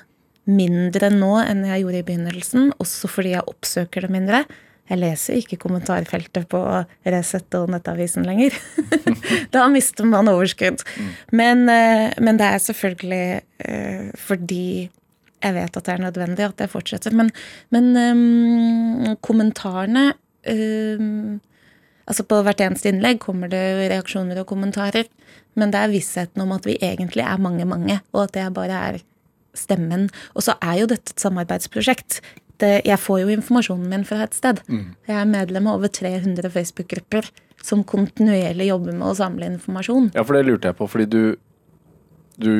[0.48, 4.44] mindre nå enn jeg gjorde i begynnelsen, også fordi jeg oppsøker det mindre.
[4.88, 6.62] Jeg leser ikke kommentarfeltet på
[7.08, 8.56] Resett og Nettavisen lenger.
[9.56, 10.86] da mister man overskudd.
[11.36, 13.26] Men, eh, men, det er selvfølgelig
[13.68, 14.88] eh, fordi
[15.38, 17.14] jeg vet at det er nødvendig at det fortsetter.
[17.14, 17.30] Men,
[17.70, 20.14] men um, kommentarene
[20.48, 21.38] um,
[22.08, 23.60] Altså På hvert eneste innlegg kommer det
[23.92, 25.10] reaksjoner og kommentarer.
[25.60, 28.78] Men det er vissheten om at vi egentlig er mange, mange, og at det bare
[28.94, 29.02] er
[29.60, 30.08] stemmen.
[30.36, 32.22] Og så er jo dette et samarbeidsprosjekt.
[32.62, 34.62] Det, jeg får jo informasjonen min fra et sted.
[34.70, 34.96] Mm.
[35.10, 37.30] Jeg er medlem av over 300 Facebook-grupper
[37.64, 40.12] som kontinuerlig jobber med å samle informasjon.
[40.16, 41.22] Ja, for det lurte jeg på, fordi du
[42.38, 42.52] du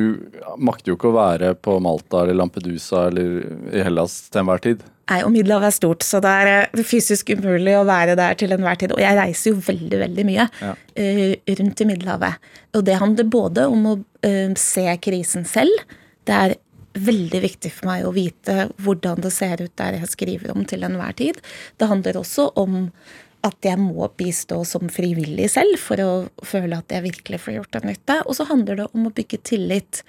[0.58, 4.82] makter jo ikke å være på Malta eller Lampedusa eller i Hellas til enhver tid.
[5.08, 8.52] Nei, og Middelhavet er stort, så det er eh, fysisk umulig å være der til
[8.52, 8.92] enhver tid.
[8.96, 10.72] Og jeg reiser jo veldig, veldig mye ja.
[10.74, 12.50] uh, rundt i Middelhavet.
[12.76, 15.96] Og det handler både om å uh, se krisen selv.
[16.28, 16.56] Det er
[16.94, 20.86] veldig viktig for meg å vite hvordan det ser ut der jeg skriver om til
[20.86, 21.40] enhver tid.
[21.78, 22.86] Det handler også om
[23.46, 26.10] at jeg må bistå som frivillig selv for å
[26.46, 28.16] føle at jeg virkelig får gjort en nytte.
[28.26, 30.00] Og så handler det om å bygge tillit.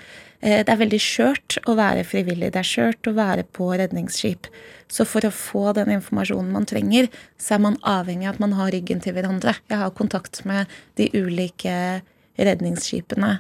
[0.42, 2.50] Eh, det er veldig skjørt å være frivillig.
[2.56, 4.50] Det er skjørt å være på redningsskip.
[4.90, 8.58] Så for å få den informasjonen man trenger, så er man avhengig av at man
[8.58, 9.60] har ryggen til hverandre.
[9.70, 12.02] Jeg har kontakt med de ulike
[12.40, 13.38] redningsskipene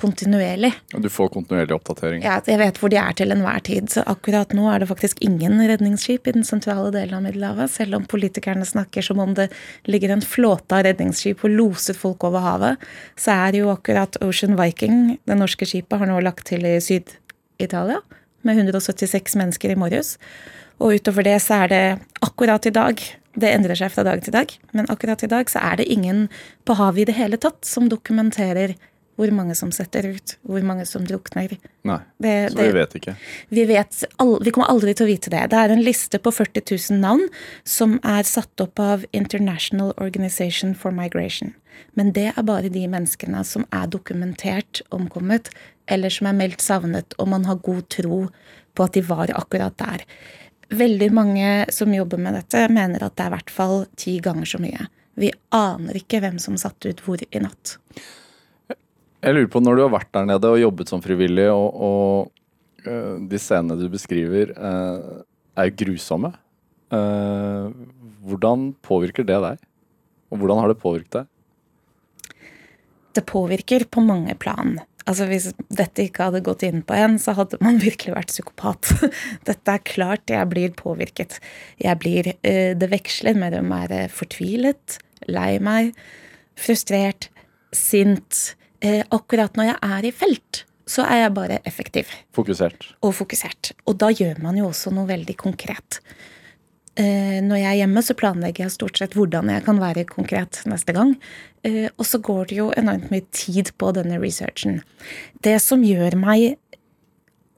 [0.00, 0.72] kontinuerlig.
[0.96, 2.22] Du får kontinuerlig oppdatering?
[2.24, 3.90] Ja, jeg vet hvor de er til enhver tid.
[3.92, 7.72] Så akkurat nå er det faktisk ingen redningsskip i den sentrale delen av Middelhavet.
[7.74, 9.50] Selv om politikerne snakker som om det
[9.90, 12.88] ligger en flåte av redningsskip og loser folk over havet,
[13.20, 18.00] så er jo akkurat Ocean Viking, det norske skipet, har nå lagt til i Syd-Italia
[18.48, 20.16] med 176 mennesker i morges.
[20.80, 21.84] Og utover det så er det
[22.24, 23.02] akkurat i dag
[23.38, 26.24] det endrer seg fra dag til dag, men akkurat i dag så er det ingen
[26.66, 28.74] på havet i det hele tatt som dokumenterer
[29.20, 31.52] hvor mange som setter ut, hvor mange som drukner.
[31.84, 33.14] Nei, det, Så vi vet ikke?
[33.52, 35.42] Vi, vet, vi kommer aldri til å vite det.
[35.52, 37.26] Det er en liste på 40 000 navn
[37.68, 41.52] som er satt opp av International Organization for Migration.
[41.98, 45.50] Men det er bare de menneskene som er dokumentert omkommet,
[45.90, 48.22] eller som er meldt savnet, og man har god tro
[48.74, 50.06] på at de var akkurat der.
[50.70, 54.48] Veldig mange som jobber med dette, mener at det er i hvert fall ti ganger
[54.48, 54.86] så mye.
[55.20, 57.76] Vi aner ikke hvem som satte ut hvor i natt.
[59.20, 62.86] Jeg lurer på, når du har vært der nede og jobbet som frivillig, og, og
[62.86, 65.24] uh, de scenene du beskriver, uh,
[65.60, 66.30] er jo grusomme.
[66.90, 67.68] Uh,
[68.24, 69.66] hvordan påvirker det deg?
[70.32, 71.28] Og hvordan har det påvirket deg?
[73.18, 74.78] Det påvirker på mange plan.
[75.04, 78.88] Altså Hvis dette ikke hadde gått inn på en, så hadde man virkelig vært psykopat.
[79.48, 81.40] Dette er klart jeg blir påvirket.
[81.82, 84.96] Jeg blir Det veksler mellom å være fortvilet,
[85.28, 85.92] lei meg,
[86.60, 87.28] frustrert,
[87.76, 88.54] sint
[88.84, 92.10] eh, akkurat når jeg er i felt, så er jeg bare effektiv.
[92.34, 92.88] Fokusert.
[93.06, 93.72] Og fokusert.
[93.86, 96.00] Og da gjør man jo også noe veldig konkret.
[96.98, 100.58] Eh, når jeg er hjemme, så planlegger jeg stort sett hvordan jeg kan være konkret
[100.68, 101.14] neste gang.
[101.64, 104.80] Eh, og så går det jo enormt mye tid på denne researchen.
[105.44, 106.58] Det som gjør meg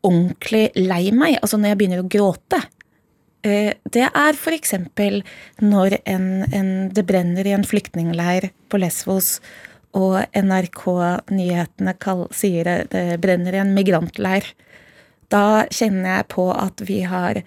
[0.02, 2.60] ordentlig lei meg, altså når jeg begynner å gråte,
[3.46, 4.74] eh, det er f.eks.
[5.62, 9.38] når en, en, det brenner i en flyktningleir på Lesvos,
[9.96, 11.94] og NRK-nyhetene
[12.32, 14.46] sier det, brenner i en migrantleir.
[15.32, 17.42] Da kjenner jeg på at vi har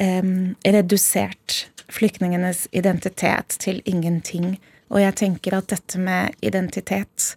[0.00, 4.58] um, redusert flyktningenes identitet til ingenting.
[4.90, 7.34] Og jeg tenker at dette med identitet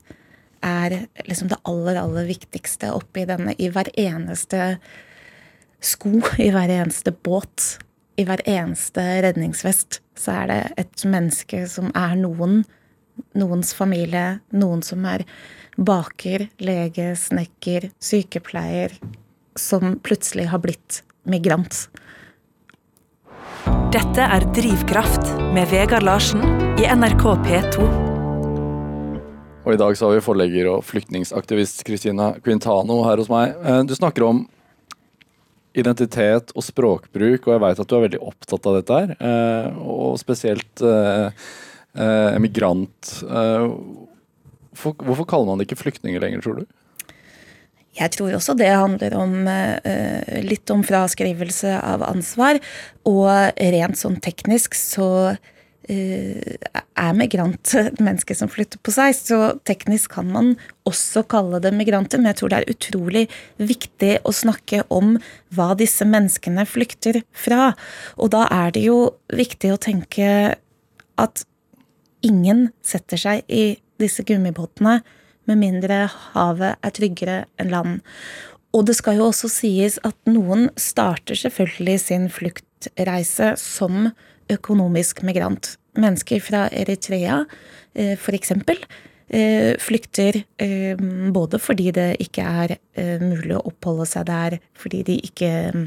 [0.63, 3.55] er liksom det aller, aller viktigste oppi denne.
[3.57, 4.77] I hver eneste
[5.83, 7.77] sko, i hver eneste båt,
[8.17, 12.63] i hver eneste redningsvest, så er det et menneske som er noen
[13.37, 15.25] noens familie, noen som er
[15.77, 18.93] baker, lege, snekker, sykepleier,
[19.59, 21.87] som plutselig har blitt migrant.
[23.93, 26.41] Dette er Drivkraft med Vegard Larsen
[26.81, 27.85] i NRK P2.
[29.63, 33.53] Og I dag så har vi forlegger og flyktningsaktivist Christina Quintano her hos meg.
[33.63, 34.41] Eh, du snakker om
[35.73, 39.13] identitet og språkbruk, og jeg veit at du er veldig opptatt av dette her.
[39.17, 40.83] Eh, og spesielt
[41.97, 43.13] eh, emigrant.
[43.23, 43.67] Eh,
[44.73, 46.65] hvorfor, hvorfor, kaller man det ikke flyktninger lenger, tror du?
[47.93, 52.57] Jeg tror også det handler om eh, litt om fraskrivelse av ansvar.
[53.09, 55.09] Og rent sånn teknisk så
[55.85, 56.57] eh,
[56.97, 59.13] er migrant et menneske som flytter på seg.
[59.13, 60.55] Så teknisk kan man
[60.89, 63.23] også kalle det migranter, men jeg tror det er utrolig
[63.61, 65.19] viktig å snakke om
[65.53, 67.75] hva disse menneskene flykter fra.
[68.17, 70.29] Og da er det jo viktig å tenke
[71.21, 71.45] at
[72.25, 74.99] ingen setter seg i disse gummibåtene
[75.49, 78.01] med mindre havet er tryggere enn land.
[78.73, 84.09] Og det skal jo også sies at noen starter selvfølgelig sin fluktreise som
[84.51, 85.75] økonomisk migrant.
[85.99, 87.43] Mennesker fra Eritrea,
[88.17, 88.55] for f.eks.,
[89.29, 90.97] eh, flykter eh,
[91.33, 95.85] både fordi det ikke er eh, mulig å oppholde seg der, fordi de ikke eh,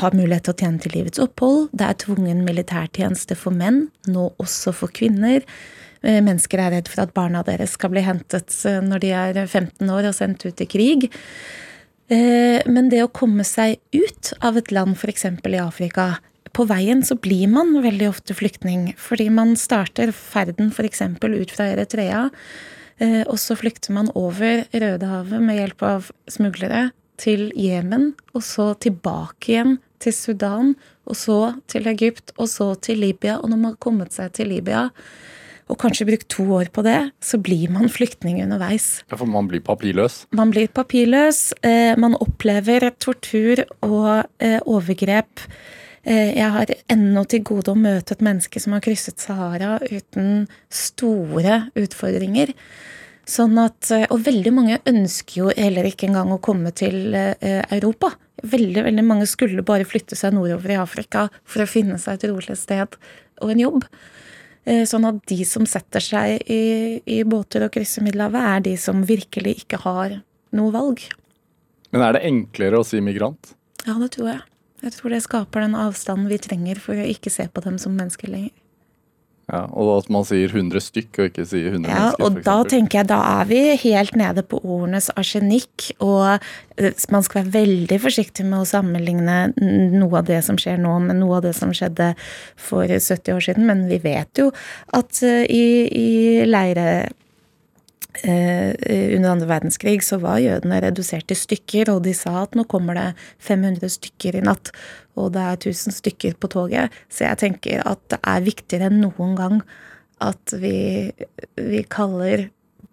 [0.00, 1.70] har mulighet til å tjene til livets opphold.
[1.72, 5.42] Det er tvungen militærtjeneste for menn, nå også for kvinner.
[6.04, 9.40] Eh, mennesker er redd for at barna deres skal bli hentet eh, når de er
[9.46, 11.10] 15 år og sendt ut i krig.
[12.04, 15.24] Men det å komme seg ut av et land, f.eks.
[15.24, 16.10] i Afrika,
[16.54, 18.92] på veien så blir man veldig ofte flyktning.
[19.00, 21.02] Fordi man starter ferden f.eks.
[21.02, 22.26] ut fra Eritrea,
[23.02, 28.72] eh, og så flykter man over Rødehavet med hjelp av smuglere til Jemen, og så
[28.80, 30.74] tilbake igjen til Sudan,
[31.08, 31.38] og så
[31.70, 33.38] til Egypt, og så til Libya.
[33.40, 34.88] Og når man har kommet seg til Libya,
[35.64, 39.04] og kanskje brukt to år på det, så blir man flyktning underveis.
[39.08, 40.26] Ja, For man blir papirløs?
[40.36, 41.54] Man blir papirløs.
[41.64, 45.40] Eh, man opplever tortur og eh, overgrep
[46.04, 50.44] Eh, jeg har ennå til gode å møte et menneske som har krysset Sahara uten
[50.68, 52.52] store utfordringer.
[53.28, 57.62] Sånn at, eh, og veldig mange ønsker jo heller ikke engang å komme til eh,
[57.72, 58.12] Europa.
[58.44, 62.28] Veldig veldig mange skulle bare flytte seg nordover i Afrika for å finne seg et
[62.28, 62.98] rolig sted
[63.40, 63.86] og en jobb.
[64.64, 69.02] Sånn at de som setter seg i, i båter og krysser Middelhavet, er de som
[69.04, 70.14] virkelig ikke har
[70.56, 71.02] noe valg.
[71.92, 73.52] Men er det enklere å si migrant?
[73.84, 74.40] Ja, det tror jeg.
[74.84, 77.92] Jeg tror det skaper den avstanden vi trenger for å ikke se på dem som
[77.96, 78.52] mennesker lenger.
[79.44, 82.24] Ja, Og at man sier 100 stykk og ikke sier 100 ja, mennesker.
[82.24, 85.90] Og da tenker jeg da er vi helt nede på ordenes arsenikk.
[86.04, 86.38] Og
[86.78, 89.36] eh, man skal være veldig forsiktig med å sammenligne
[89.92, 92.14] noe av det som skjer nå, med noe av det som skjedde
[92.56, 93.68] for 70 år siden.
[93.68, 94.48] Men vi vet jo
[94.96, 96.08] at eh, i, i
[96.48, 96.88] leire
[98.22, 102.94] under andre verdenskrig så var jødene redusert til stykker, og de sa at nå kommer
[102.98, 103.08] det
[103.42, 104.70] 500 stykker i natt,
[105.18, 106.94] og det er 1000 stykker på toget.
[107.10, 109.62] Så jeg tenker at det er viktigere enn noen gang
[110.22, 111.10] at vi,
[111.58, 112.48] vi kaller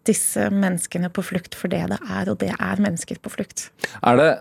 [0.09, 3.69] disse menneskene på flukt for det det er, og det er mennesker på flukt.
[4.01, 4.31] Er det,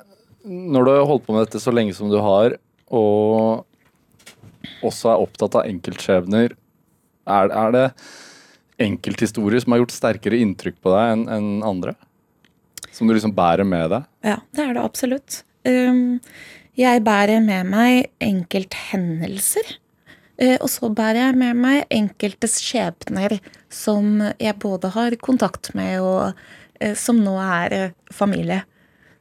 [0.48, 2.56] når du har holdt på med dette så lenge som du har,
[2.88, 3.66] og
[4.86, 6.56] også er opptatt av enkeltskjebner,
[7.30, 7.86] er, er det
[8.80, 11.94] enkelthistorier som har gjort sterkere inntrykk på deg enn en andre?
[12.90, 14.08] Som du liksom bærer med deg?
[14.26, 15.42] Ja, det er det absolutt.
[15.68, 16.18] Um,
[16.78, 19.76] jeg bærer med meg enkelthendelser.
[20.40, 23.38] Uh, og så bærer jeg med meg enkeltes skjebner
[23.70, 28.62] som jeg både har kontakt med, og uh, som nå er uh, familie.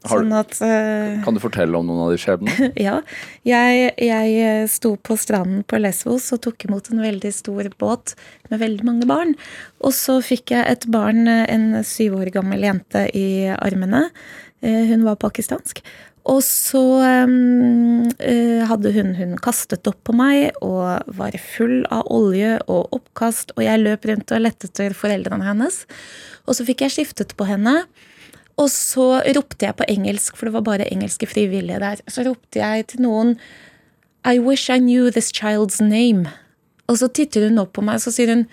[0.07, 2.69] Sånn at, uh, kan du fortelle om noen av de skjebnene?
[2.87, 3.01] ja.
[3.47, 8.15] Jeg, jeg, eh, sto på stranden på Lesvos og tok imot en veldig stor båt
[8.47, 9.35] med veldig mange barn.
[9.83, 14.07] Og så fikk jeg et barn, eh, en syv år gammel jente, i armene.
[14.59, 15.79] Hun var pakistansk.
[16.27, 16.81] Og så
[17.31, 18.09] um,
[18.67, 23.63] hadde hun, hun kastet opp på meg og var full av olje og oppkast, og
[23.63, 25.85] jeg løp rundt og lette etter foreldrene hennes.
[26.45, 27.79] Og så fikk jeg skiftet på henne.
[28.59, 32.01] Og så ropte jeg på engelsk, for det var bare engelske frivillige der.
[32.11, 33.37] Så ropte jeg til noen
[34.27, 36.27] I wish I knew this child's name.
[36.89, 38.49] Og så titter hun opp på meg, og så sier hun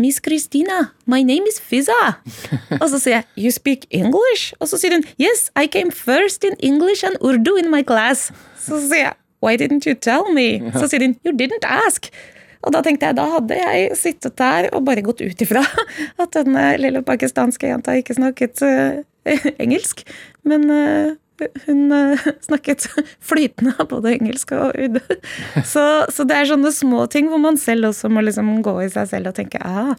[0.00, 2.16] Miss Christina, my name is Fizza.
[2.80, 4.54] og så sier jeg You speak English?
[4.58, 8.30] Og så sier hun Yes, I came first in English and Urdu in my class.
[8.58, 10.72] Så sier jeg Why didn't you tell me?
[10.74, 12.08] Så sier hun You didn't ask.
[12.60, 15.62] Og da tenkte jeg, da hadde jeg sittet der og bare gått ut ifra
[16.22, 19.00] at denne lille pakistanske jenta ikke snakket uh,
[19.62, 20.04] engelsk.
[20.48, 21.16] Men uh,
[21.66, 22.86] hun uh, snakket
[23.20, 25.00] flytende både engelsk og UD.
[25.72, 28.90] Så, så, det er sånne små ting hvor man selv også må liksom gå i
[28.92, 29.94] seg selv og tenke ah,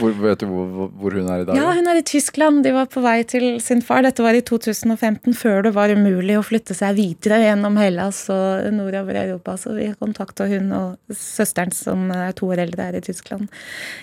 [0.00, 1.58] hvor, vet du hvor, hvor, hun er i dag?
[1.58, 2.62] Ja, Hun er i Tyskland.
[2.64, 4.04] De var på vei til sin far.
[4.06, 8.70] Dette var i 2015, før det var umulig å flytte seg videre gjennom Hellas og
[8.76, 9.56] nordover Europa.
[9.60, 13.50] Så vi kontakta hun og søsteren som er to år eldre, er i Tyskland.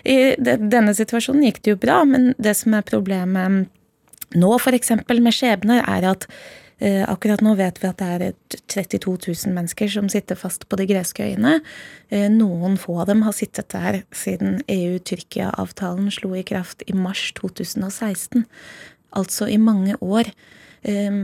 [0.06, 3.72] I denne situasjonen gikk det jo bra, men det som er problemet
[4.36, 4.96] nå, f.eks.
[5.08, 6.28] med skjebner, er at
[6.78, 8.34] Eh, akkurat nå vet vi at det er
[8.70, 11.56] 32 000 mennesker som sitter fast på de greske øyene.
[12.14, 17.32] Eh, noen få av dem har sittet der siden EU-Tyrkia-avtalen slo i kraft i mars
[17.40, 18.46] 2016.
[19.18, 20.30] Altså i mange år.
[20.86, 21.18] Eh,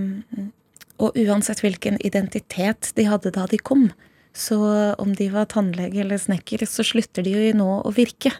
[0.97, 3.91] og uansett hvilken identitet de hadde da de kom,
[4.33, 4.57] så
[4.97, 8.31] om de var tannlege eller snekker, så slutter de jo nå å virke.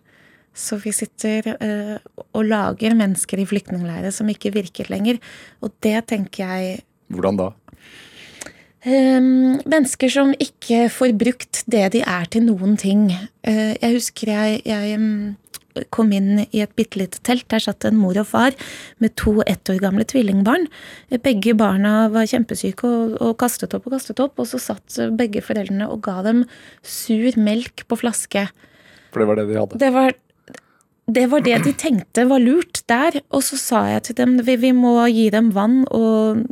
[0.53, 1.47] Så vi sitter
[2.29, 5.17] og lager mennesker i flyktningleirer som ikke virker lenger.
[5.65, 7.51] Og det tenker jeg hvordan da?
[8.83, 13.07] Um, mennesker som ikke får brukt det de er til noen ting.
[13.47, 17.47] Uh, jeg husker jeg, jeg um, kom inn i et bitte lite telt.
[17.53, 18.57] Der satt en mor og far
[18.99, 20.67] med to ett år gamle tvillingbarn.
[21.23, 24.35] Begge barna var kjempesyke og, og, kastet opp og kastet opp.
[24.43, 26.43] Og så satt begge foreldrene og ga dem
[26.83, 28.49] sur melk på flaske.
[29.15, 29.79] For det var det de hadde?
[29.79, 30.11] Det var
[31.05, 33.19] det var det de tenkte var lurt der.
[33.35, 36.43] Og så sa jeg til dem vi, vi må gi dem vann og,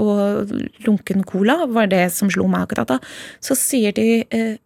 [0.00, 0.52] og
[0.84, 2.98] lunken cola, var det som slo meg akkurat da.
[3.40, 4.58] Så sier de, eh,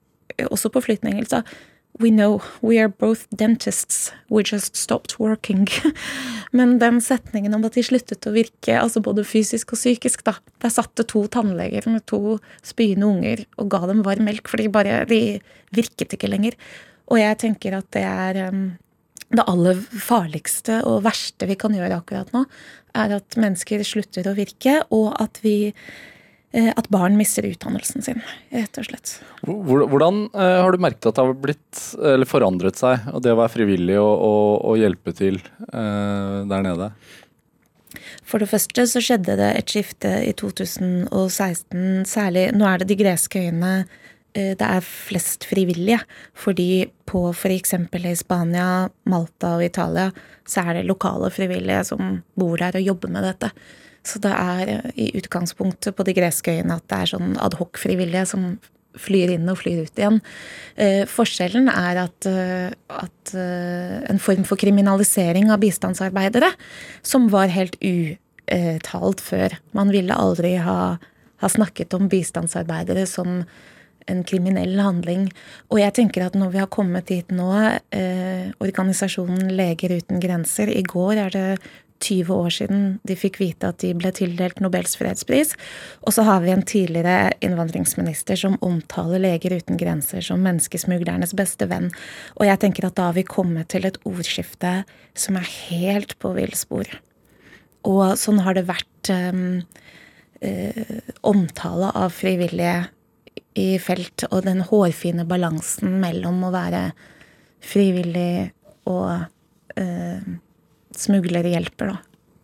[0.50, 1.54] også på flytende engelsk,
[2.00, 4.12] We know we are both dentists.
[4.30, 5.68] We just stopped working.
[6.50, 10.38] Men den setningen om at de sluttet å virke, altså både fysisk og psykisk, da
[10.64, 14.56] Der satt det to tannleger med to spyende unger og ga dem varm melk, for
[14.56, 15.40] de bare De
[15.76, 16.56] virket ikke lenger.
[17.12, 18.64] Og jeg tenker at det er um,
[19.32, 22.44] det aller farligste og verste vi kan gjøre akkurat nå,
[22.98, 28.20] er at mennesker slutter å virke, og at vi eh, at barn mister utdannelsen sin,
[28.52, 29.14] rett og slett.
[29.48, 33.40] Hvordan uh, har du merket at det har blitt, eller forandret seg, og det å
[33.40, 35.40] være frivillig og, og, og hjelpe til
[35.72, 36.92] uh, der nede?
[38.28, 43.00] For det første så skjedde det et skifte i 2016, særlig Nå er det de
[43.00, 45.98] greske øyene Eh, det er flest frivillige.
[46.32, 47.74] Fordi på f.eks.
[47.76, 50.08] i Spania, Malta og Italia
[50.48, 53.52] så er det lokale frivillige som bor der og jobber med dette.
[54.06, 58.26] Så det er eh, i utgangspunktet på de greske øyene at det er sånn adhoc-frivillige
[58.34, 58.54] som
[58.98, 60.18] flyr inn og flyr ut igjen.
[60.76, 66.50] Eh, forskjellen er at, eh, at eh, en form for kriminalisering av bistandsarbeidere,
[67.06, 69.56] som var helt uttalt før.
[69.72, 70.98] Man ville aldri ha,
[71.40, 73.46] ha snakket om bistandsarbeidere som
[74.10, 75.28] en kriminell handling.
[75.70, 77.52] Og jeg tenker at når vi har kommet dit nå,
[77.94, 81.48] eh, organisasjonen Leger uten grenser I går er det
[82.02, 85.54] 20 år siden de fikk vite at de ble tildelt Nobels fredspris.
[86.02, 91.68] Og så har vi en tidligere innvandringsminister som omtaler Leger uten grenser som menneskesmuglernes beste
[91.70, 91.90] venn.
[92.40, 94.82] Og jeg tenker at da har vi kommet til et ordskifte
[95.14, 96.90] som er helt på villspor.
[97.88, 99.62] Og sånn har det vært eh,
[100.42, 102.82] eh, omtale av frivillige
[103.58, 106.86] i felt, og den hårfine balansen mellom å være
[107.62, 108.52] frivillig
[108.90, 109.26] og
[109.78, 110.24] eh,
[110.96, 111.98] smuglerhjelper, da.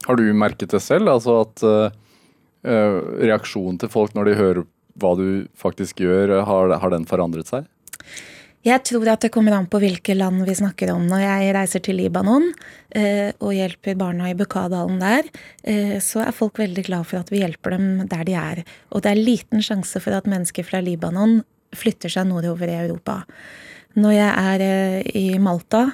[0.09, 1.11] Har du merket det selv?
[1.13, 4.69] Altså at eh, reaksjonen til folk når de hører
[4.99, 7.67] hva du faktisk gjør, har, har den forandret seg?
[8.69, 11.07] Jeg tror at det kommer an på hvilke land vi snakker om.
[11.09, 12.51] Når jeg reiser til Libanon
[12.91, 15.29] eh, og hjelper barna i Bukadalen der,
[15.63, 18.61] eh, så er folk veldig glad for at vi hjelper dem der de er.
[18.93, 21.39] Og det er liten sjanse for at mennesker fra Libanon
[21.77, 23.23] flytter seg nordover i Europa.
[23.97, 25.87] Når jeg er eh, i Malta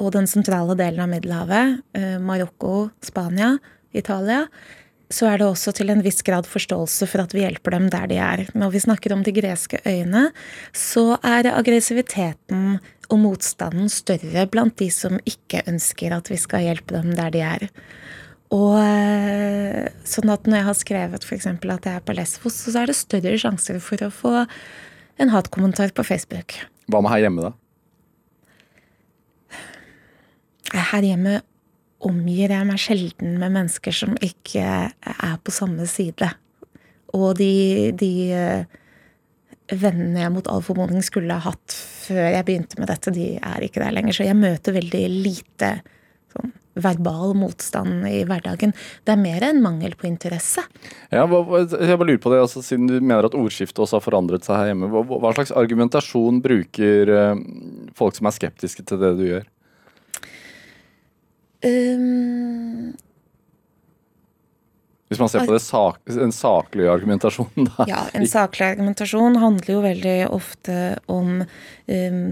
[0.00, 1.78] og den sentrale delen av Middelhavet,
[2.20, 3.54] Marokko, Spania,
[3.96, 4.42] Italia,
[5.12, 8.08] så er det også til en viss grad forståelse for at vi hjelper dem der
[8.10, 8.44] de er.
[8.58, 10.30] Når vi snakker om de greske øyene,
[10.74, 16.96] så er aggressiviteten og motstanden større blant de som ikke ønsker at vi skal hjelpe
[16.98, 17.68] dem der de er.
[18.54, 21.48] Og eh, sånn at når jeg har skrevet f.eks.
[21.54, 24.34] at jeg er på Lesvos, så er det større sjanser for å få
[25.22, 26.58] en hatkommentar på Facebook.
[26.90, 27.54] Hva med her hjemme, da?
[30.74, 31.40] Her hjemme
[32.04, 36.28] omgir jeg meg sjelden med mennesker som ikke er på samme side.
[37.16, 38.76] Og de, de eh,
[39.72, 41.74] vennene jeg mot all formodning skulle ha hatt
[42.06, 44.14] før jeg begynte med dette, de er ikke der lenger.
[44.14, 45.72] Så jeg møter veldig lite
[46.34, 48.74] sånn, verbal motstand i hverdagen.
[49.06, 50.62] Det er mer en mangel på interesse.
[51.08, 54.46] Ja, jeg bare lurer på det, altså, Siden du mener at ordskiftet også har forandret
[54.46, 57.44] seg her hjemme, hva, slags argumentasjon bruker eh,
[57.96, 59.46] folk som er skeptiske til det du gjør?
[61.64, 62.92] Um,
[65.08, 67.86] Hvis man ser på det sak, en saklig argumentasjon, da.
[67.88, 70.74] Ja, en saklig argumentasjon handler jo veldig ofte
[71.06, 72.26] om um,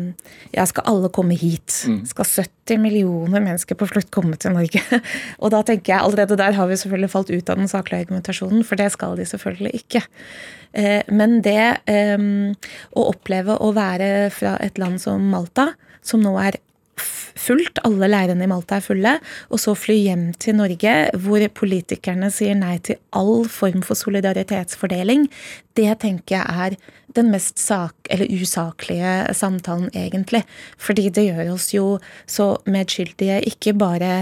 [0.50, 1.84] Ja, skal alle komme hit?
[1.86, 2.02] Mm.
[2.10, 4.82] Skal 70 millioner mennesker på flukt komme til Norge?
[5.42, 8.66] Og da tenker jeg allerede der har vi selvfølgelig falt ut av den saklige argumentasjonen,
[8.66, 10.04] for det skal de selvfølgelig ikke.
[10.74, 11.78] Uh, men det
[12.18, 12.52] um,
[12.98, 15.70] å oppleve å være fra et land som Malta,
[16.04, 16.58] som nå er
[17.38, 19.14] fullt, alle leirene i Malta er fulle,
[19.50, 20.94] og så fly hjem til Norge,
[21.24, 25.26] hvor politikerne sier nei til all form for solidaritetsfordeling,
[25.74, 26.76] det tenker jeg er
[27.14, 30.44] den mest sak, usaklige samtalen, egentlig.
[30.78, 34.12] Fordi det gjør oss jo så medskyldige, ikke bare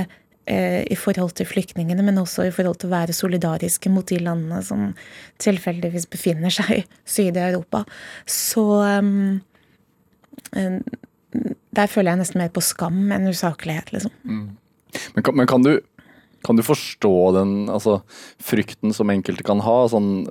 [0.47, 4.21] eh, i forhold til flyktningene, men også i forhold til å være solidariske mot de
[4.25, 4.91] landene som
[5.43, 7.85] tilfeldigvis befinner seg syd i Europa.
[8.29, 9.41] Så um,
[11.33, 14.13] der føler jeg nesten mer på skam enn usaklighet, liksom.
[14.29, 14.45] Mm.
[15.15, 15.79] Men, kan, men kan, du,
[16.45, 18.01] kan, du, forstå den altså,
[18.43, 19.79] frykten som enkelte kan ha?
[19.89, 20.27] Sånn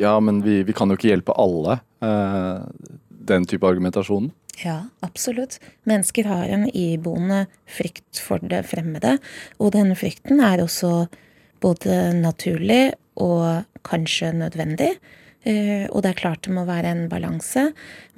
[0.00, 1.80] ja, men vi, vi kan jo ikke hjelpe alle.
[2.00, 2.64] Eh,
[3.26, 4.32] den type argumentasjonen?
[4.62, 5.58] Ja, absolutt.
[5.84, 9.18] Mennesker har en iboende frykt for det fremmede.
[9.60, 11.10] Og denne frykten er også
[11.60, 14.94] både naturlig og kanskje nødvendig.
[15.46, 17.68] Eh, og det er klart det må være en balanse.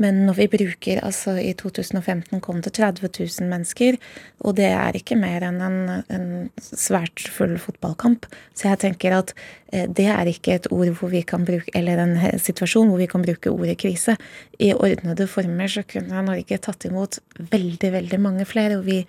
[0.01, 3.99] Men når vi bruker altså I 2015 kom det 30 000 mennesker,
[4.41, 8.31] og det er ikke mer enn en, en svært full fotballkamp.
[8.57, 9.35] Så jeg tenker at
[9.73, 13.11] eh, det er ikke et ord hvor vi kan bruke, eller en situasjon hvor vi
[13.11, 14.17] kan bruke ordet krise.
[14.57, 17.21] I ordnede former så kunne Norge tatt imot
[17.53, 19.03] veldig, veldig mange flere, og vi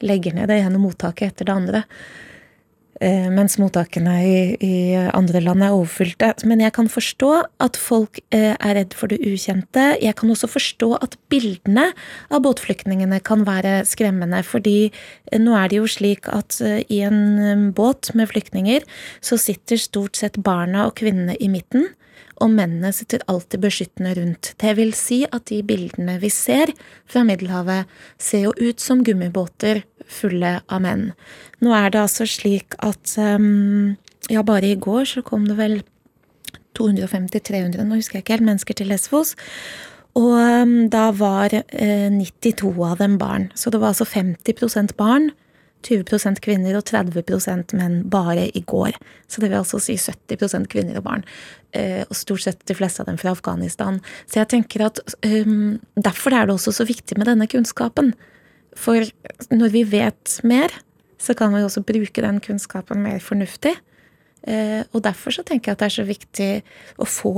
[0.00, 1.84] legger ned det ene mottaket etter det andre.
[3.00, 4.72] Eh, mens mottakene i, i,
[5.16, 6.34] andre land er overfylte.
[6.44, 7.30] Men jeg kan forstå
[7.64, 9.86] at folk eh, er redd for det ukjente.
[10.02, 11.86] Jeg kan også forstå at bildene
[12.28, 14.42] av båtflyktningene kan være skremmende.
[14.44, 18.84] Fordi eh, nå er det jo slik at i en båt med flyktninger
[19.24, 21.88] så sitter stort sett barna og kvinnene i midten
[22.40, 24.52] og mennene sitter alltid beskyttende rundt.
[24.60, 26.72] Det vil si at de bildene vi ser
[27.10, 27.88] fra Middelhavet,
[28.18, 31.10] ser jo ut som gummibåter fulle av menn.
[31.60, 33.96] Nå er det altså slik at um,
[34.32, 35.80] ja, bare i går så kom det vel
[36.78, 39.34] 250-300, nå husker jeg ikke helt, mennesker til Lesvos.
[40.18, 43.50] Og um, da var eh, 92 av dem barn.
[43.54, 45.30] Så det var altså 50% barn
[45.86, 48.96] 20% kvinner og 30 menn bare i går.
[49.30, 51.24] Så det vil altså si 70% kvinner og barn.
[51.72, 54.00] Eh, og stort sett de fleste av dem fra Afghanistan.
[54.26, 58.14] Så jeg tenker at um, Derfor er det også så viktig med denne kunnskapen.
[58.78, 59.06] For
[59.50, 60.74] når vi vet mer,
[61.20, 63.76] så kan vi også bruke den kunnskapen mer fornuftig.
[64.40, 66.50] Uh, og derfor så tenker jeg at det er så viktig
[66.96, 67.34] å få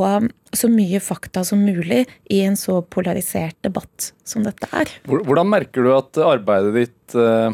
[0.55, 4.91] så mye fakta som mulig i en så polarisert debatt som dette er.
[5.11, 7.53] Hvordan merker du at arbeidet ditt eh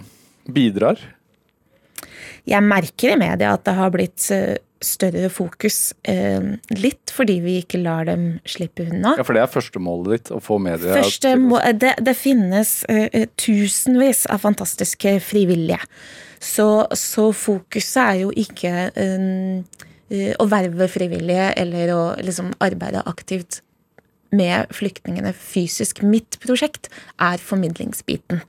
[0.48, 1.00] bidrar?
[2.48, 5.92] Jeg merker i media at det har blitt eh, større fokus.
[6.08, 9.16] Eh, litt fordi vi ikke lar dem slippe unna.
[9.18, 10.32] Ja, For det er førstemålet ditt?
[10.32, 11.34] Å få media Første
[11.76, 15.82] det, det, finnes uh, tusenvis av fantastiske frivillige.
[16.38, 18.74] Så, så fokuset er jo ikke
[20.38, 23.58] å verve frivillige eller å liksom arbeide aktivt
[24.30, 26.02] med flyktningene fysisk.
[26.06, 26.88] Mitt prosjekt
[27.20, 28.42] er formidlingsbiten.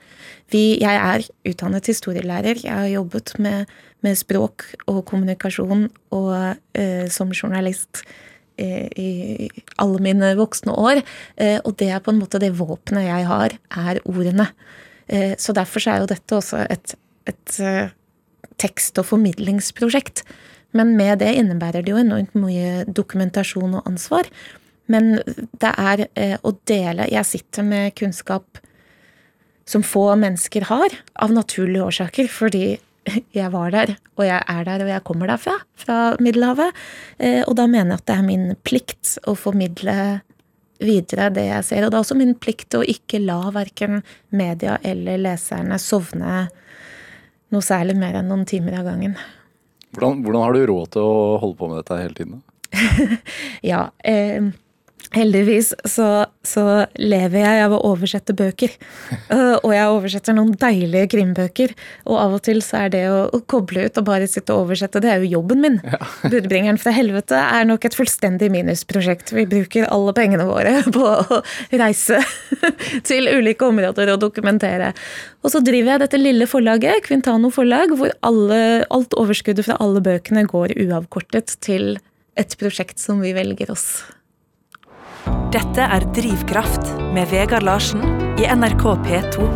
[0.50, 2.58] Vi, jeg er utdannet historielærer.
[2.64, 3.70] Jeg har jobbet med,
[4.06, 6.34] med språk og kommunikasjon og
[6.74, 8.02] eh, som journalist
[8.58, 11.04] eh, i alle mine voksne år.
[11.38, 14.50] Eh, og det er på en måte det våpenet jeg har, er ordene.
[15.08, 16.95] Eh, så derfor så er jo dette også et,
[17.30, 17.91] et eh,
[18.62, 20.24] tekst- og formidlingsprosjekt.
[20.78, 24.30] Men med det innebærer det jo enormt mye dokumentasjon og ansvar.
[24.89, 25.20] Men
[25.62, 28.62] det er eh, å dele Jeg sitter med kunnskap
[29.70, 32.80] som få mennesker har, av naturlige årsaker, fordi
[33.34, 36.76] jeg var der, og jeg er der, og jeg kommer derfra, fra Middelhavet.
[37.17, 39.95] Eh, og da mener jeg at det er min plikt å formidle
[40.84, 41.86] videre det jeg ser.
[41.86, 46.45] Og det er også min plikt å ikke la verken media eller leserne sovne
[47.49, 49.17] noe særlig mer enn noen timer av gangen.
[49.95, 52.41] Hvordan, hvordan har du råd til å holde på med dette hele tiden?
[53.72, 54.51] ja, eh,
[55.16, 56.07] Heldigvis så,
[56.45, 56.64] så,
[57.01, 58.76] lever jeg av å oversette bøker.
[59.32, 61.74] Uh, og jeg oversetter noen deilige krimbøker.
[62.05, 64.68] Og av og til så er det å, å koble ut og bare sitte og
[64.68, 65.80] oversette, det er jo jobben min.
[65.82, 65.97] Ja.
[66.30, 69.34] 'Budbringeren fra helvete' er nok et fullstendig minusprosjekt.
[69.34, 71.41] Vi bruker alle pengene våre på å
[71.74, 72.22] reise
[73.10, 74.91] til ulike områder og dokumentere.
[75.41, 80.03] Og så driver jeg dette lille forlaget, Quintano forlag, hvor alle, alt overskuddet fra alle
[80.05, 81.95] bøkene går uavkortet til
[82.39, 83.89] et prosjekt som vi velger oss.
[85.53, 88.03] Dette er Drivkraft med Vegard Larsen
[88.39, 89.47] i NRK P2.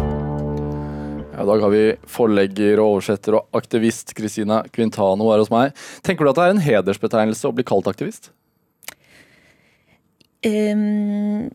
[1.34, 5.74] Ja, I dag har vi forlegger, og oversetter og aktivist Christina Quintano her hos meg.
[6.06, 8.32] Tenker du at det er en hedersbetegnelse å bli kalt aktivist?
[10.44, 11.50] Um,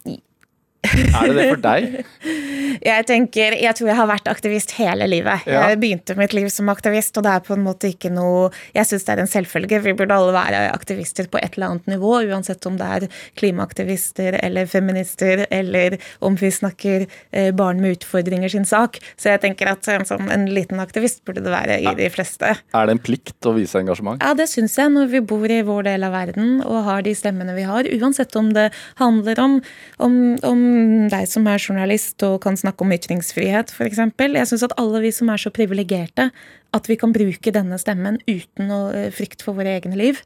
[0.86, 1.98] er det det for deg?
[2.78, 5.46] Jeg tenker, jeg tror jeg har vært aktivist hele livet.
[5.48, 5.64] Ja.
[5.70, 8.86] Jeg begynte mitt liv som aktivist, og det er på en måte ikke noe Jeg
[8.86, 9.80] syns det er en selvfølge.
[9.82, 13.06] Vi burde alle være aktivister på et eller annet nivå, uansett om det er
[13.40, 19.00] klimaaktivister eller feminister, eller om vi snakker eh, barn med utfordringer sin sak.
[19.18, 22.54] Så jeg tenker at en, sånn, en liten aktivist burde det være i de fleste.
[22.54, 24.22] Er det en plikt å vise engasjement?
[24.22, 27.16] Ja, det syns jeg, når vi bor i vår del av verden og har de
[27.18, 27.88] stemmene vi har.
[27.98, 28.68] Uansett om det
[29.00, 29.58] handler om,
[30.04, 30.67] om, om
[31.12, 34.00] deg som er journalist og kan snakke om ytringsfrihet, f.eks.
[34.00, 36.30] Jeg syns at alle vi som er så privilegerte
[36.76, 40.20] at vi kan bruke denne stemmen uten å eh, frykte for våre egne liv,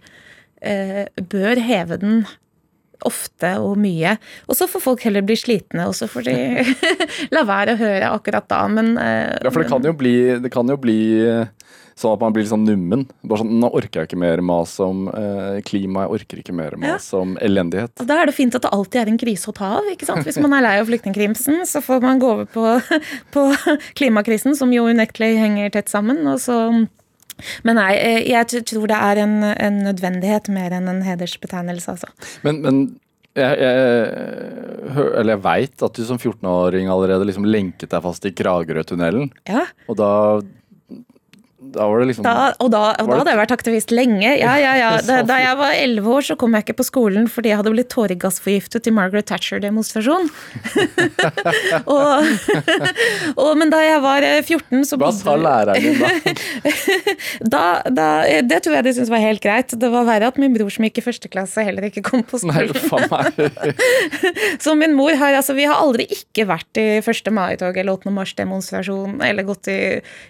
[0.61, 2.23] eh, bør heve den
[3.07, 4.17] ofte og mye.
[4.47, 6.37] Og så får folk heller bli slitne, og så får de
[7.35, 10.53] la være å høre akkurat da, men eh, Ja, for det kan jo bli, det
[10.55, 11.01] kan jo bli
[11.99, 13.05] Sånn at man blir sånn nummen.
[13.27, 16.77] Bare sånn, Nå orker jeg ikke mer mas om eh, klima, jeg orker ikke mer
[16.81, 17.21] mas ja.
[17.21, 17.95] om elendighet.
[18.01, 19.91] Og Da er det fint at det alltid er en krise å ta av.
[19.93, 20.25] ikke sant?
[20.27, 22.99] Hvis man er lei av flyktningkrimsen, så får man gå over på,
[23.35, 23.47] på
[23.99, 26.25] klimakrisen, som jo unektelig henger tett sammen.
[26.27, 26.59] og så
[27.67, 32.13] Men nei, eh, jeg tror det er en, en nødvendighet mer enn en hedersbetegnelse, altså.
[32.47, 32.85] Men, men
[33.33, 39.31] jeg, jeg, jeg veit at du som 14-åring allerede liksom lenket deg fast i Kragerø-tunnelen.
[39.49, 39.65] Ja.
[39.89, 40.11] Og da
[41.63, 44.27] da var det liksom da, Og da, og da hadde jeg vært aktivist lenge.
[44.41, 44.91] Ja, ja, ja.
[45.07, 47.73] Da, da jeg var elleve år, så kom jeg ikke på skolen fordi jeg hadde
[47.75, 50.29] blitt tåregassforgiftet i Margaret Thatcher-demonstrasjon.
[53.61, 56.11] men da jeg var 14, eh, så Hva sa læreren din da?
[57.55, 58.09] da, da?
[58.47, 59.77] Det tror jeg de syntes var helt greit.
[59.79, 62.43] Det var verre at min bror som gikk i første klasse, heller ikke kom på
[62.43, 62.73] skolen.
[62.75, 63.73] Nei,
[64.63, 67.33] så min mor har altså Vi har aldri ikke vært i 1.
[67.35, 68.13] mai-tog eller 8.
[68.19, 69.81] mars-demonstrasjon eller gått i,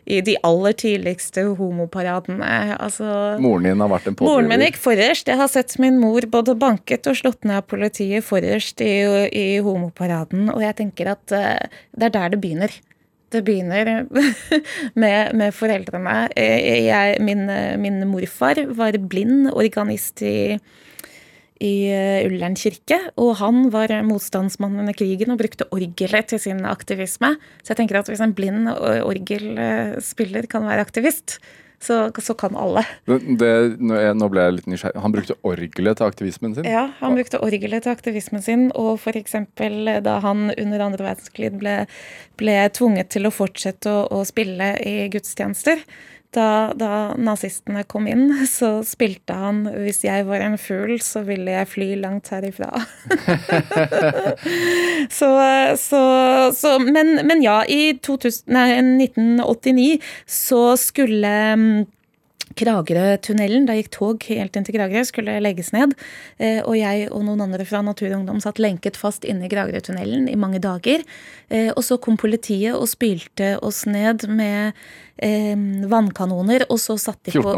[0.05, 2.77] i de aller tidligste viktigste homoparadene.
[2.79, 4.33] Altså, moren din har vært en pådriver?
[4.33, 5.29] Moren min gikk forrest.
[5.29, 9.61] Jeg har sett min mor både banket og slått ned av politiet forrest i, i
[9.63, 11.59] homoparaden, og jeg tenker at uh,
[11.97, 12.73] det er der det begynner.
[13.33, 14.07] Det begynner
[15.03, 16.29] med, med foreldrene.
[16.37, 17.47] Jeg, min,
[17.81, 20.59] min morfar var blind organist i
[21.63, 22.99] i eh, Ullern kirke.
[23.23, 27.37] Og han var motstandsmann under krigen og brukte orgelet til sin aktivisme.
[27.63, 31.39] Så jeg tenker at hvis en blind orgelspiller kan være aktivist,
[31.83, 32.85] så, så kan alle.
[33.11, 33.51] Det,
[33.81, 35.03] nå ble jeg litt nysgjerrig.
[35.03, 36.69] Han brukte orgelet til aktivismen sin?
[36.69, 38.69] Ja, han brukte orgelet til aktivismen sin.
[38.79, 39.35] Og f.eks.
[40.07, 41.77] da han under andre verdenskrig ble,
[42.41, 45.83] ble, tvunget til å fortsette å, å spille i gudstjenester,
[46.33, 48.29] da, da, nazistene kom inn,
[48.59, 52.83] så spilte han 'Hvis jeg var en fugl, så ville jeg fly langt herifra'.
[55.19, 55.31] så,
[55.77, 56.03] så,
[56.57, 61.85] så men, men, ja, i 2000, nei, 1989 så skulle mm,
[62.59, 65.95] Kragerø-tunnelen, da gikk tog helt inn til Kragerø, skulle legges ned.
[66.39, 69.53] Eh, og jeg og noen andre fra Natur og Ungdom satt lenket fast inne i
[69.53, 71.05] Kragerø-tunnelen i mange dager.
[71.49, 74.77] Eh, og så kom politiet og spylte oss ned med
[75.23, 75.57] eh,
[75.91, 77.55] vannkanoner, og så satte de på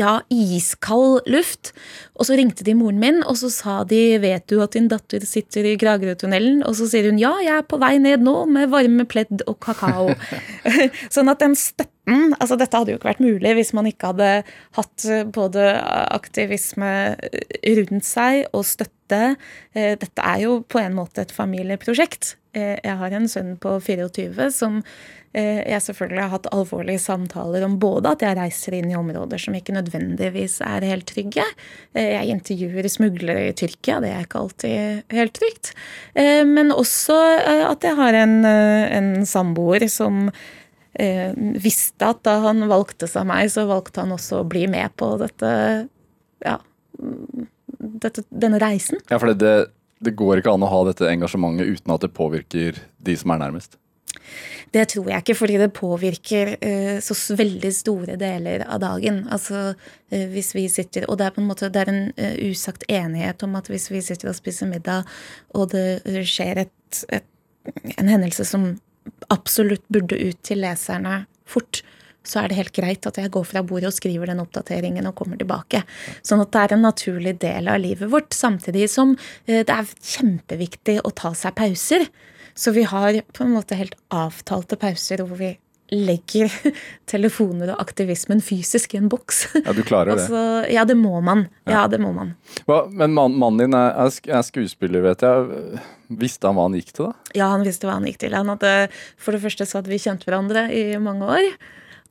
[0.00, 1.72] ja, iskald luft.
[2.18, 5.24] Og så ringte de moren min, og så sa de 'vet du at din datter
[5.26, 6.62] sitter i Kragerø-tunnelen'?
[6.66, 9.58] Og så sier hun 'ja, jeg er på vei ned nå med varme pledd og
[9.60, 10.16] kakao'.
[11.14, 14.30] sånn at den støtten altså Dette hadde jo ikke vært mulig hvis man ikke hadde
[14.78, 15.68] hatt både
[16.10, 16.92] aktivisme
[17.78, 19.22] rundt seg og støtte.
[19.76, 22.36] Eh, dette er jo på en måte et familieprosjekt.
[22.56, 24.80] Eh, jeg har en sønn på 24 som
[25.32, 29.40] Eh, jeg selvfølgelig har hatt alvorlige samtaler om både at jeg reiser inn i områder
[29.40, 31.46] som ikke nødvendigvis er helt trygge.
[31.96, 35.72] Eh, jeg intervjuer smuglere i Tyrkia, det er ikke alltid helt trygt.
[36.12, 37.16] Eh, men også
[37.70, 40.28] at jeg har en, en samboer som
[40.92, 45.06] visste at da han valgte seg meg, så valgte han også å bli med på
[45.22, 45.52] dette,
[46.44, 46.56] ja,
[48.02, 49.00] dette, denne reisen.
[49.08, 49.54] Ja, for det,
[50.04, 53.40] det går ikke an å ha dette engasjementet uten at det påvirker de som er
[53.44, 53.78] nærmest?
[54.72, 59.22] Det tror jeg ikke, fordi det påvirker eh, så veldig store deler av dagen.
[59.32, 59.74] Altså
[60.12, 62.86] eh, hvis vi sitter Og det er på en måte det er en uh, usagt
[62.88, 65.08] enighet om at hvis vi sitter og spiser middag,
[65.56, 67.28] og det skjer et, et,
[67.96, 68.72] en hendelse som
[69.32, 71.82] absolutt burde ut til leserne fort,
[72.22, 75.16] så er det helt greit at jeg går fra bordet og skriver den oppdateringen og
[75.18, 75.82] kommer tilbake.
[76.22, 78.30] Sånn at det er en naturlig del av livet vårt.
[78.36, 79.16] Samtidig som
[79.48, 82.06] det er kjempeviktig å ta seg pauser.
[82.54, 85.56] Så vi har på en måte helt avtalte pauser hvor vi
[85.92, 86.52] legger
[87.12, 89.44] telefoner og aktivismen fysisk i en boks.
[89.60, 90.22] Ja, du klarer det?
[90.22, 91.46] Altså, ja, det må man.
[91.68, 92.34] Ja, det må man.
[92.68, 95.84] Hva, men mannen din er, er, skuespiller, vet jeg.
[96.22, 97.36] Visste han hva han gikk til, da?
[97.36, 98.36] Ja, han visste hva han gikk til.
[98.36, 98.72] Han hadde,
[99.20, 101.52] for det første så hadde vi kjent hverandre i mange år.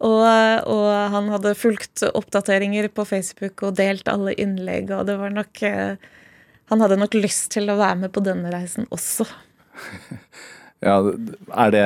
[0.02, 5.34] Og, og, han hadde fulgt oppdateringer på Facebook og delt alle innlegg, og det var
[5.36, 6.10] nok eh,
[6.72, 9.30] Han hadde nok lyst til å være med på denne reisen også.
[10.82, 11.82] Ja, er det,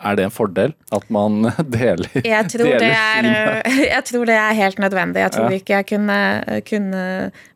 [0.00, 1.44] er det en fordel at man
[1.76, 5.24] deler, jeg tror, deler er, jeg tror det er helt nødvendig.
[5.24, 5.60] Jeg tror ja.
[5.60, 6.18] ikke jeg kunne,
[6.68, 7.02] kunne,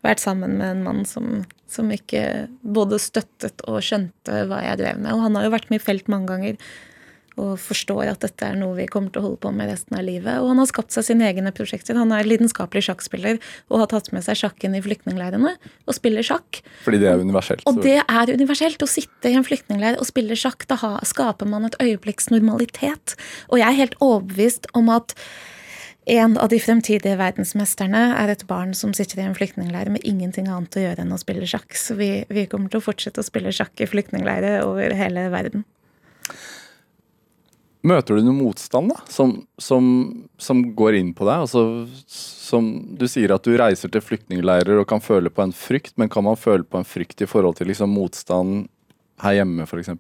[0.04, 5.00] vært sammen med en mann som, som ikke både støttet og skjønte hva jeg drev
[5.00, 5.12] med.
[5.14, 6.60] Og han har jo vært med i felt mange ganger
[7.40, 10.04] og forstår at dette er noe vi kommer til å holde på med resten av
[10.06, 10.38] livet.
[10.40, 11.98] Og han har skapt seg sine egne prosjekter.
[11.98, 16.60] Han er lidenskapelig sjakkspiller og har tatt med seg sjakken i flyktningleirene og spiller sjakk.
[16.86, 17.64] Fordi det er universelt.
[17.70, 18.84] Og det er universelt.
[18.84, 23.16] Å sitte i en flyktningleir og spille sjakk, da skaper man et øyeblikks normalitet.
[23.50, 25.16] Og jeg er helt overbevist om at
[26.06, 30.50] en av de fremtidige verdensmesterne er et barn som sitter i en flyktningleir med ingenting
[30.52, 31.72] annet å gjøre enn å spille sjakk.
[31.80, 35.64] Så vi, vi kommer til å fortsette å spille sjakk i flyktningleirer over hele verden.
[37.84, 39.86] Møter du noe motstand da, som, som,
[40.40, 41.44] som går inn på deg?
[41.44, 41.64] Altså,
[42.08, 46.08] som Du sier at du reiser til flyktningleirer og kan føle på en frykt, men
[46.12, 48.70] kan man føle på en frykt i forhold til liksom motstand
[49.20, 49.92] her hjemme, f.eks.?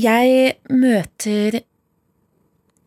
[0.00, 1.60] Jeg møter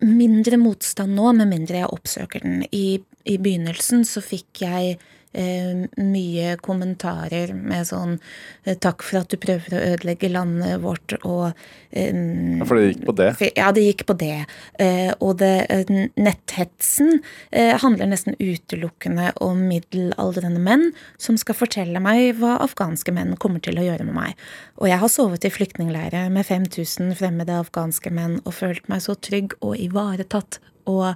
[0.05, 2.63] mindre motstand nå, med mindre jeg oppsøker den.
[2.73, 2.97] I,
[3.29, 4.97] i begynnelsen så fikk jeg
[5.35, 8.17] mye kommentarer med sånn
[8.63, 11.51] eh, 'takk for at du prøver å ødelegge landet vårt' og
[11.91, 13.29] eh, Ja, for det gikk på det?
[13.55, 14.45] Ja, det gikk på det.
[14.79, 17.19] Eh, og det, eh, netthetsen
[17.51, 23.63] eh, handler nesten utelukkende om middelaldrende menn som skal fortelle meg hva afghanske menn kommer
[23.63, 24.45] til å gjøre med meg.
[24.79, 29.15] Og jeg har sovet i flyktningleirer med 5000 fremmede afghanske menn og følt meg så
[29.15, 31.15] trygg og ivaretatt og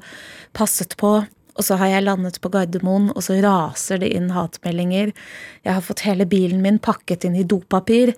[0.58, 1.20] passet på.
[1.58, 5.14] Og så har jeg landet på Gardermoen, og så raser det inn hatmeldinger.
[5.66, 8.14] Jeg har fått hele bilen min pakket inn i dopapir.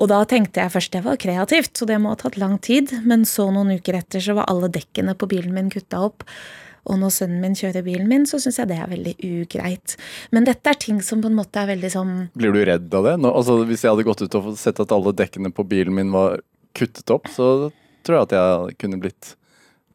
[0.00, 2.94] Og da tenkte jeg først det var kreativt, så det må ha tatt lang tid.
[3.04, 6.24] Men så noen uker etter så var alle dekkene på bilen min kutta opp.
[6.86, 9.96] Og når sønnen min kjører bilen min, så syns jeg det er veldig ugreit.
[10.34, 13.08] Men dette er ting som på en måte er veldig sånn Blir du redd av
[13.08, 13.16] det?
[13.22, 16.14] Nå, altså, hvis jeg hadde gått ut og sett at alle dekkene på bilen min
[16.14, 16.38] var
[16.78, 17.72] kuttet opp, så
[18.06, 19.34] tror jeg at jeg kunne blitt,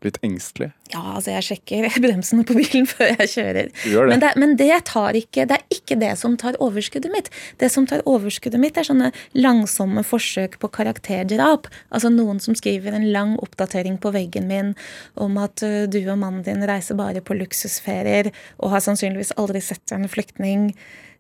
[0.02, 0.72] blitt engstelig.
[0.92, 3.70] Ja, altså jeg sjekker bremsene på bilen før jeg kjører.
[3.72, 4.06] Det.
[4.10, 7.30] Men, det, men det tar ikke Det er ikke det som tar overskuddet mitt.
[7.62, 11.70] Det som tar overskuddet mitt, er sånne langsomme forsøk på karakterdrap.
[11.94, 14.74] Altså noen som skriver en lang oppdatering på veggen min
[15.22, 19.94] om at du og mannen din reiser bare på luksusferier og har sannsynligvis aldri sett
[19.96, 20.72] en flyktning.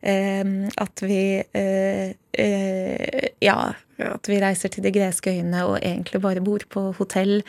[0.02, 2.10] Uh, at vi uh,
[2.42, 3.58] uh, Ja,
[4.02, 7.44] at vi reiser til de greske øyene og egentlig bare bor på hotell.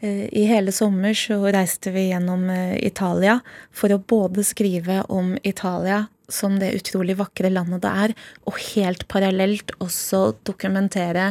[0.00, 3.38] Eh, I hele sommer så reiste vi gjennom eh, Italia
[3.72, 8.12] for å både skrive om Italia som det utrolig vakre landet det er,
[8.50, 11.30] og helt parallelt også dokumentere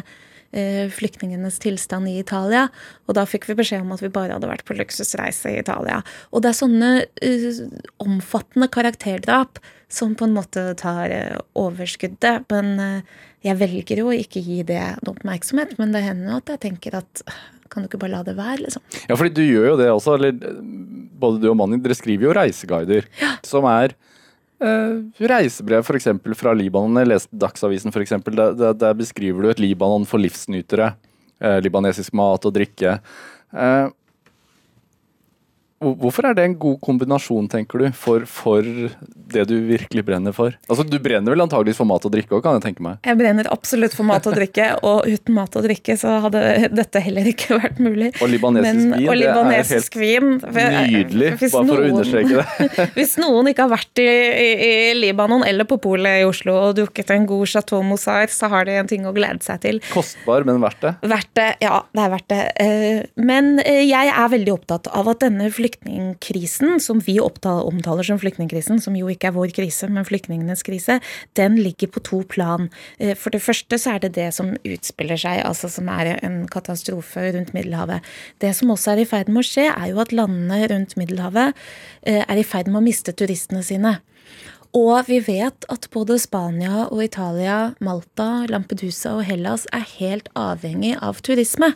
[0.55, 2.70] eh, flyktningenes tilstand i Italia.
[3.05, 5.99] Og da fikk vi beskjed om at vi bare hadde vært på luksusreise i Italia.
[6.32, 7.61] Og det er sånne uh,
[8.07, 9.59] omfattende karakterdrap
[9.91, 11.11] som på en måte tar
[11.59, 12.47] overskuddet.
[12.55, 16.56] Men uh, jeg velger jo å ikke gi det oppmerksomhet, men det hender jo at
[16.56, 17.22] jeg tenker at
[17.70, 18.84] kan du ikke bare la det være, liksom?
[19.10, 20.16] Ja, fordi du gjør jo det også.
[20.18, 20.36] Eller
[21.20, 23.08] både du og mannen din, dere skriver jo reiseguider.
[23.46, 23.96] Som er
[24.64, 25.02] eh,
[25.34, 26.12] reisebrev f.eks.
[26.39, 27.02] fra Libanon.
[27.02, 28.16] Jeg leste Dagsavisen f.eks.
[28.30, 30.93] Der, der, der beskriver du et Libanon for livsnytere.
[31.41, 33.00] Eh, libanesisk mat og drikke.
[33.52, 33.88] Eh,
[35.84, 40.55] hvorfor er det en god kombinasjon, tenker du, for, for det du virkelig brenner for?
[40.69, 42.99] Altså, Du brenner vel antageligvis for mat og drikke òg, kan jeg tenke meg?
[43.05, 46.43] Jeg brenner absolutt for mat og drikke, og uten mat og drikke så hadde
[46.76, 48.11] dette heller ikke vært mulig.
[48.23, 50.32] Og libanesisk Men- vin, og det er helt vin,
[50.95, 52.89] Nydelig, hvis bare for å understreke det.
[52.95, 56.76] Hvis noen ikke har vært i, i, i Libanon eller på polet i Oslo og
[56.78, 59.80] drukket en god Chateau Mozart, så har de en ting å glede seg til.
[59.91, 60.93] Kostbar, men verdt det.
[61.11, 62.41] Verdt det, ja, det er verdt det.
[62.63, 68.20] Eh, Men eh, jeg er veldig opptatt av at denne flyktningkrisen, som vi omtaler som
[68.22, 70.99] flyktningkrisen, som jo ikke er vår krise, men flyktningenes krise,
[71.34, 72.70] den ligger på to plan.
[72.99, 76.45] Eh, For det første så er det det som utspiller seg, altså som er en
[76.47, 78.05] katastrofe rundt Middelhavet.
[78.39, 81.55] Det som også er i ferd med å skje, er jo at landene rundt Middelhavet
[82.05, 83.97] eh, er i ferd med å miste turistene sine.
[84.76, 90.97] Og vi vet at både Spania og Italia, Malta, Lampedusa og Hellas er helt avhengig
[90.99, 91.72] av turisme.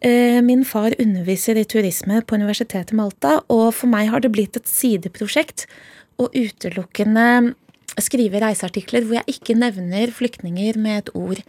[0.00, 4.32] Eh, Min far underviser i turisme på Universitetet i Malta, og for meg har det
[4.32, 5.66] blitt et sideprosjekt
[6.20, 7.54] å utelukkende
[8.00, 11.42] skrive reiseartikler hvor jeg ikke nevner flyktninger med et ord.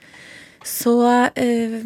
[0.67, 0.93] Så
[1.33, 1.79] eh,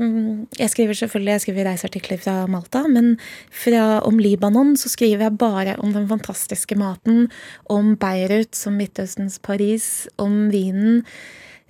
[0.60, 3.14] jeg skriver selvfølgelig jeg skriver reiseartikler fra Malta, men
[3.54, 7.30] fra, om Libanon så skriver jeg bare om den fantastiske maten,
[7.72, 11.06] om Beirut som Midtøstens Paris, om vinen.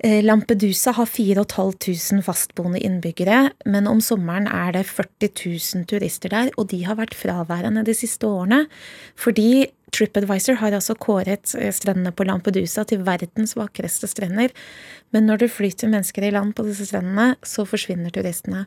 [0.04, 6.52] Eh, Lampedusa har 4500 fastboende innbyggere, men om sommeren er det 40 000 turister der,
[6.60, 8.66] og de har vært fraværende de siste årene.
[9.16, 14.52] Fordi TripAdvisor har altså kåret eh, strendene på Lampedusa til verdens vakreste strender.
[15.16, 18.66] Men når det flyter mennesker i land på disse strendene, så forsvinner turistene.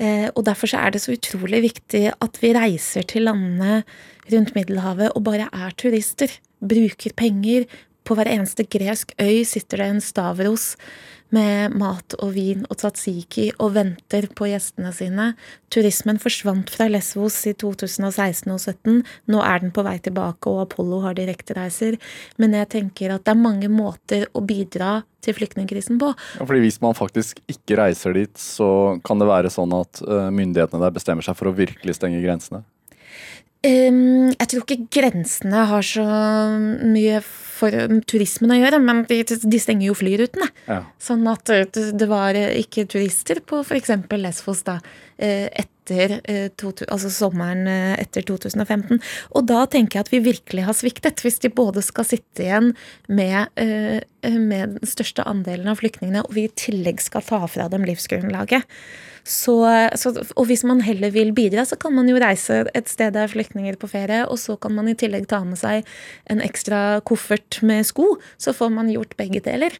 [0.00, 3.82] Eh, Og derfor er det så utrolig viktig at vi reiser til landene
[4.32, 6.32] rundt Middelhavet og bare er turister.
[6.64, 7.68] Bruker penger.
[8.04, 10.72] På hver eneste gresk øy sitter det en stavros
[11.32, 15.30] med mat og vin og tzatziki og venter på gjestene sine.
[15.72, 19.00] Turismen forsvant fra Lesvos i 2016 og 2017.
[19.32, 21.96] Nå er den på vei tilbake, og Apollo har direktereiser.
[22.42, 26.12] Men jeg tenker at det er mange måter å bidra til flyktningkrisen på.
[26.36, 30.28] Ja, fordi Hvis man faktisk ikke reiser dit, så kan det være sånn at eh,
[30.34, 32.64] myndighetene der bestemmer seg for å virkelig stenge grensene.
[33.62, 36.04] Um, jeg tror ikke grensene har så
[36.82, 40.48] mye for um, turismen å gjøre, men de, de stenger jo flyrutene.
[40.68, 40.82] Ja.
[41.02, 43.92] Sånn at uh, det var uh, ikke turister på f.eks.
[44.22, 46.50] Lesvos da, uh, etter eh,
[46.88, 49.00] altså sommeren eh, etter 2015.
[49.34, 52.72] Og da tenker jeg at vi virkelig har sviktet, hvis de både skal sitte igjen
[53.08, 57.68] med, eh, med den største andelen av flyktningene, og vi i tillegg skal ta fra
[57.68, 58.62] dem livsgrunnlaget.
[59.22, 59.54] Så,
[59.94, 63.30] så, og hvis man heller vil bidra, så kan man jo reise et sted der
[63.30, 65.86] flyktninger på ferie, og så kan man i tillegg ta med seg
[66.32, 68.16] en ekstra koffert med sko.
[68.34, 69.78] Så får man gjort begge deler.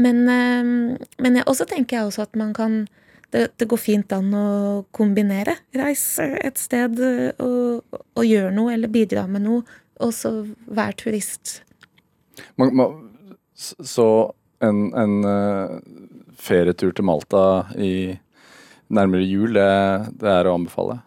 [0.00, 2.84] Men, men også tenker jeg også at man kan
[3.32, 4.48] det, det, går fint an å
[4.92, 5.56] kombinere.
[5.76, 7.00] Reise et sted
[7.40, 10.34] og, og gjøre noe, eller bidra med noe, og så
[10.68, 11.60] være turist.
[12.60, 12.98] Man, man,
[13.56, 14.06] så
[14.64, 15.78] en, en uh,
[16.36, 17.44] ferietur til Malta
[17.80, 18.18] i
[18.94, 19.70] nærmere jul, det,
[20.20, 21.00] det er å anbefale?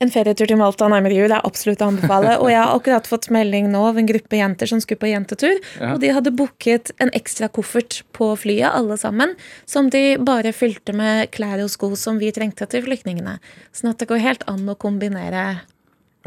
[0.00, 2.36] En ferietur til Malta nærmere jul er absolutt å anbefale.
[2.40, 5.58] Og jeg har akkurat fått melding nå av en gruppe jenter som skulle på jentetur.
[5.80, 5.92] Ja.
[5.94, 9.34] Og de hadde booket en ekstra koffert på flyet, alle sammen,
[9.68, 13.38] som de bare fylte med klær og sko som vi trengte til flyktningene.
[13.76, 15.44] Sånn at det går helt an å kombinere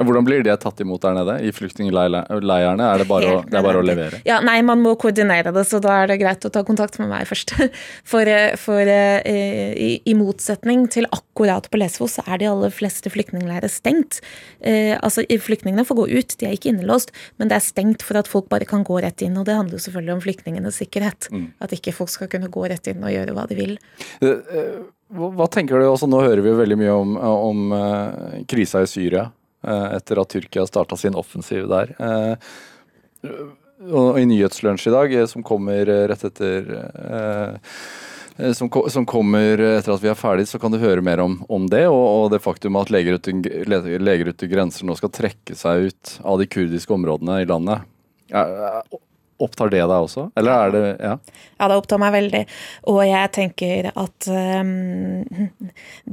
[0.01, 1.35] hvordan blir det tatt imot der nede?
[1.45, 2.85] I flyktningleirene?
[2.87, 4.21] Er det bare, å, det er bare å levere?
[4.25, 7.11] Ja, Nei, man må koordinere det, så da er det greit å ta kontakt med
[7.11, 7.53] meg først.
[8.13, 9.21] For, eh, for eh,
[9.77, 14.19] i, i, motsetning til akkurat på Lesvos, så er de aller fleste flyktningleirer stengt.
[14.65, 18.19] Eh, altså, Flyktningene får gå ut, de er ikke innelåst, men det er stengt for
[18.19, 19.37] at folk bare kan gå rett inn.
[19.39, 21.29] Og det handler jo selvfølgelig om flyktningenes sikkerhet.
[21.33, 21.47] Mm.
[21.63, 23.77] At ikke folk skal kunne gå rett inn og gjøre hva de vil.
[25.13, 29.29] Hva tenker du, altså Nå hører vi jo veldig mye om, om krisa i Syria.
[29.63, 31.93] Eh, etter at Tyrkia starta sin offensiv der.
[31.99, 33.31] Eh,
[33.93, 36.67] og I Nyhetslunsj i dag, eh, som kommer rett etter
[38.57, 41.85] som, kommer etter at vi er ferdig, så kan du høre mer om, om det,
[41.87, 43.43] og, og, det faktum at Leger uten,
[44.49, 47.85] grenser nå skal trekke seg ut av de kurdiske områdene i landet.
[49.43, 51.15] Opptar det deg også, eller er det Ja,
[51.59, 52.43] ja det opptar meg veldig.
[52.91, 55.49] Og jeg tenker at um,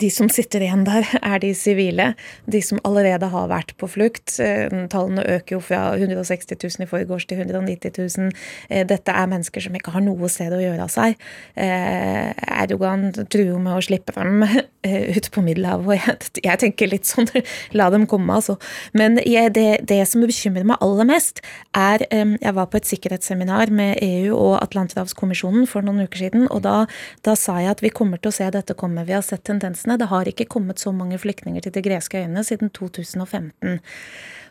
[0.02, 2.12] de som sitter igjen der, er de sivile.
[2.50, 4.36] De som allerede har vært på flukt.
[4.38, 8.34] Uh, tallene øker jo fra 160 000 i forgårs til 190 000.
[8.70, 11.18] Uh, dette er mennesker som ikke har noe sted å gjøre av seg.
[11.58, 14.44] Uh, Erdogan truer med å slippe dem
[15.16, 17.28] ut på Middelhavet, jeg, tenker litt sånn
[17.76, 18.56] la dem komme, altså.
[18.96, 21.42] Men jeg, det, det, som bekymrer meg aller mest,
[21.76, 26.18] er um, Jeg var på et sikkerhets sikkerhetsseminar med EU og Atlanterhavskommisjonen for noen uker
[26.18, 26.48] siden.
[26.50, 26.86] og da,
[27.22, 29.04] da, sa jeg at vi kommer til å se dette komme.
[29.04, 29.98] Vi har sett tendensene.
[29.98, 33.80] Det har ikke kommet så mange flyktninger til de greske øyene siden 2015.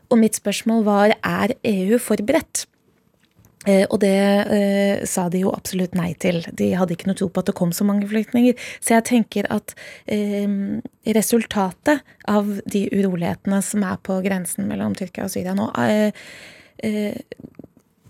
[0.10, 2.68] Og mitt spørsmål var er EU forberedt?
[3.68, 4.16] Eh, og det
[4.56, 6.42] eh, sa de jo absolutt nei til.
[6.56, 8.56] De hadde ikke noe tro på at det kom så mange flyktninger.
[8.80, 9.76] Så jeg tenker at
[10.08, 10.48] eh,
[11.06, 16.12] resultatet av de urolighetene som er på grensen mellom Tyrkia og Syria nå, eh,
[16.80, 17.20] eh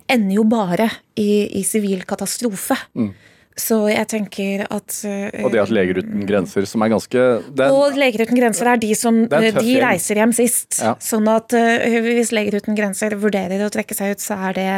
[0.09, 0.89] ender jo bare
[1.19, 2.77] i sivil katastrofe.
[2.97, 3.11] Mm.
[3.59, 7.75] Så jeg tenker at uh, Og det at Leger uten grenser, som er ganske den,
[7.75, 10.79] Og Leger uten grenser er de som er De reiser hjem sist.
[10.79, 10.95] Ja.
[11.03, 14.69] Sånn at uh, hvis Leger uten grenser vurderer å trekke seg ut, så er det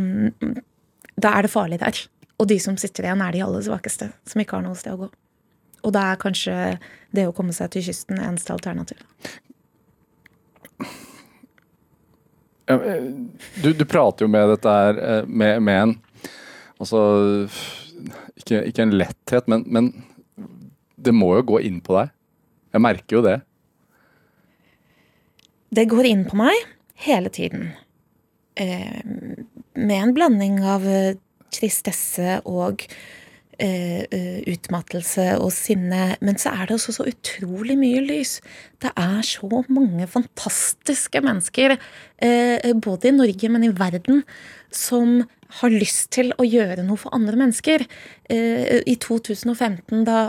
[0.00, 0.54] um,
[1.18, 2.04] Da er det farlig der.
[2.38, 5.02] Og de som sitter igjen, er de aller svakeste, som ikke har noe sted å
[5.04, 5.10] gå.
[5.86, 6.54] Og da er kanskje
[7.14, 9.02] det å komme seg til kysten eneste alternativ.
[12.68, 13.08] Eh,
[13.62, 15.96] du, du, prater jo med dette her eh, med, med en
[16.78, 17.00] Altså
[18.38, 19.88] ikke, ikke, en letthet, men, men
[20.94, 22.12] det må jo gå inn på deg.
[22.70, 23.32] Jeg merker jo det.
[25.74, 26.54] Det går inn på meg
[27.02, 27.72] hele tiden.
[28.54, 29.02] Eh,
[29.74, 30.86] med en blanding av
[31.50, 33.17] tristesse og Eh, eh,
[33.58, 36.12] utmattelse og sinne.
[36.22, 38.36] Men så er det også så utrolig mye lys.
[38.82, 41.74] Det er så mange fantastiske mennesker,
[42.22, 44.22] eh, både i Norge, men i verden,
[44.70, 47.84] som har lyst til å gjøre noe for andre mennesker.
[48.28, 50.28] Eh, I 2015, da,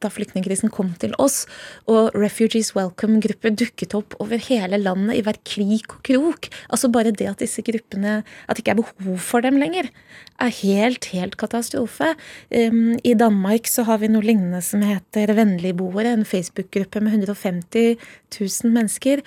[0.00, 1.44] da flyktningkrisen kom til oss,
[1.90, 7.12] og Refugees Welcome-grupper dukket opp over hele landet i hver krik og krok Altså bare
[7.14, 9.90] det at disse gruppene At det ikke er behov for dem lenger,
[10.40, 12.12] er helt, helt katastrofe.
[12.50, 18.74] I Danmark så har vi noe lignende som heter Vennligboere, en Facebook-gruppe med 150 000
[18.74, 19.22] mennesker.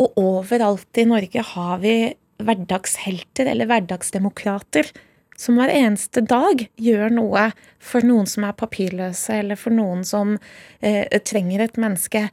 [0.00, 1.96] Og overalt i Norge har vi
[2.42, 4.90] hverdagshelter eller hverdagsdemokrater
[5.36, 7.50] som hver eneste dag gjør noe
[7.82, 10.36] for noen som er papirløse, eller for noen som
[10.80, 12.26] eh, trenger et menneske.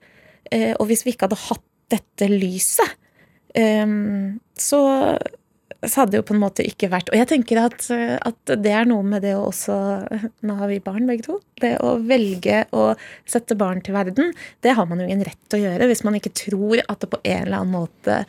[0.51, 2.95] Eh, og hvis vi ikke hadde hatt dette lyset,
[3.59, 3.87] eh,
[4.55, 4.79] så,
[5.83, 8.71] så, hadde det jo på en måte ikke vært Og jeg tenker at, at, det
[8.71, 9.75] er noe med det å også
[10.47, 11.37] Nå har vi barn begge to.
[11.59, 12.93] Det å velge å
[13.29, 14.31] sette barn til verden,
[14.63, 17.11] det har man jo ingen rett til å gjøre hvis man ikke tror at det
[17.11, 18.23] på en eller annen måte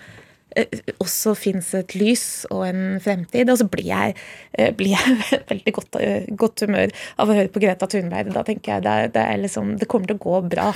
[1.03, 3.51] også fins et lys og en fremtid.
[3.51, 4.17] Og så blir jeg,
[4.59, 5.17] eh, blir jeg
[5.53, 8.33] veldig godt, eh, godt, humør av å høre på Greta Thunberg.
[8.35, 10.69] Da tenker jeg det, det, liksom, det kommer til å gå bra.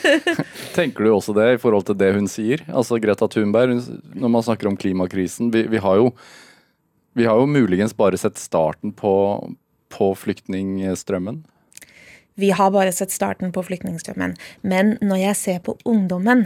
[0.78, 2.64] tenker du også det i forhold til det hun sier?
[2.72, 3.78] Altså Greta Thunberg,
[4.14, 5.52] når man snakker om klimakrisen.
[5.54, 6.12] Vi, vi har jo
[7.16, 9.10] vi har jo muligens bare sett starten på,
[9.88, 11.38] på flyktningstrømmen.
[12.36, 14.34] Vi har bare sett starten på flyktningstrømmen.
[14.60, 16.44] Men når jeg ser på ungdommen,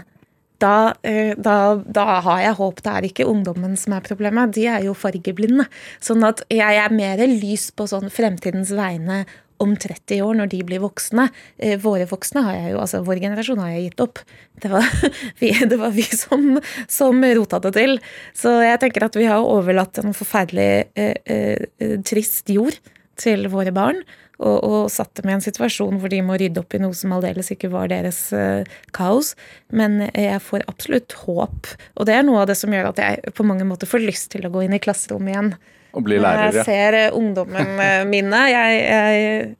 [0.61, 2.83] da, eh, da, da, har jeg håp.
[2.85, 5.67] Det er ikke ungdommen som er problemet, de er jo fargeblinde.
[6.05, 9.25] Sånn at jeg er mer lys på sånn fremtidens vegne
[9.61, 11.27] om 30 år, når de blir voksne.
[11.61, 14.23] Eh, våre voksne har jeg jo, altså vår generasjon har jeg gitt opp.
[14.63, 14.89] Det var
[15.43, 16.57] vi, det var vi som,
[16.89, 17.99] som rota det til.
[18.37, 22.81] Så jeg tenker at vi har overlatt en forferdelig eh, eh, trist jord
[23.21, 24.01] til våre barn
[24.41, 27.13] og, og satt dem i en situasjon hvor de må rydde opp i noe som
[27.17, 28.63] aldeles ikke var deres uh,
[28.97, 29.35] kaos.
[29.69, 33.35] Men jeg får absolutt håp, og det er noe av det som gjør at jeg
[33.37, 35.53] på mange måter får lyst til å gå inn i klasserommet igjen.
[35.99, 36.63] Og bli lærer, ja.
[36.63, 37.77] Jeg ser uh, ungdommen
[38.15, 38.43] mine.
[38.55, 38.81] Jeg,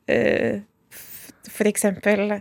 [0.09, 0.65] jeg
[1.51, 2.41] For eksempel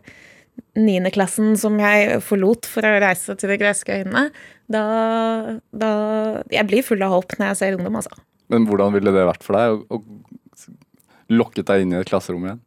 [0.79, 4.29] niendeklassen som jeg forlot for å reise til de greske øyene.
[4.69, 4.83] Da,
[5.73, 5.91] da
[6.53, 8.21] Jeg blir full av håp når jeg ser ungdom, altså.
[8.49, 10.38] Men hvordan ville det vært for deg å, å
[11.29, 12.63] lokket deg inn i et klasserom igjen?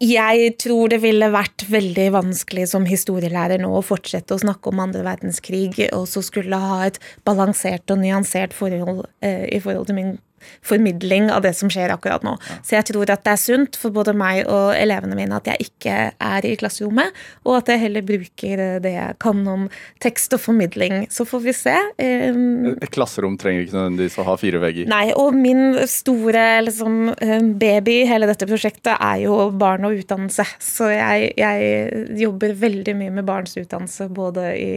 [0.00, 4.80] Jeg tror det ville vært veldig vanskelig som historielærer nå å fortsette å snakke om
[4.80, 6.96] andre verdenskrig, og så skulle ha et
[7.28, 10.14] balansert og nyansert forhold eh, i forhold til min
[10.66, 12.36] formidling av det som skjer akkurat nå.
[12.48, 12.58] Ja.
[12.66, 15.70] Så jeg tror at det er sunt for både meg og elevene mine at jeg
[15.70, 17.16] ikke er i klasserommet,
[17.46, 19.66] og at jeg heller bruker det jeg kan om
[20.02, 21.06] tekst og formidling.
[21.12, 21.76] Så får vi se.
[22.00, 24.90] Et klasserom trenger ikke nødvendigvis å ha fire vegger.
[24.90, 26.98] Nei, og min store liksom,
[27.60, 30.46] baby i hele dette prosjektet er jo barn og utdannelse.
[30.62, 34.70] Så jeg, jeg jobber veldig mye med barns utdannelse både i,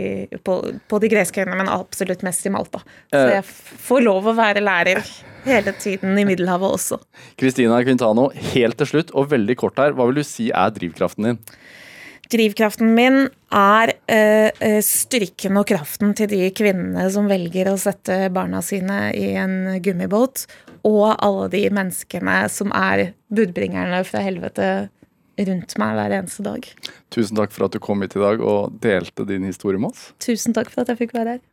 [0.44, 0.60] på,
[0.90, 2.84] på de greske øyene, men absolutt mest i Malta.
[3.12, 3.38] Så eh.
[3.40, 3.46] jeg
[3.88, 5.04] får lov å være lærer
[5.46, 7.00] hele tiden i Middelhavet også.
[7.40, 11.30] Kristina Quintano, helt til slutt, og veldig kort her, hva vil du si er drivkraften
[11.30, 11.40] din?
[12.34, 18.64] Drivkraften min er uh, styrken og kraften til de kvinnene som velger å sette barna
[18.66, 20.48] sine i en gummibåt,
[20.88, 24.70] og alle de menneskene som er budbringerne fra helvete
[25.42, 26.68] rundt meg hver eneste dag.
[27.14, 30.12] Tusen takk for at du kom hit i dag og delte din historie med oss.
[30.24, 31.42] Tusen takk for at jeg fikk være her.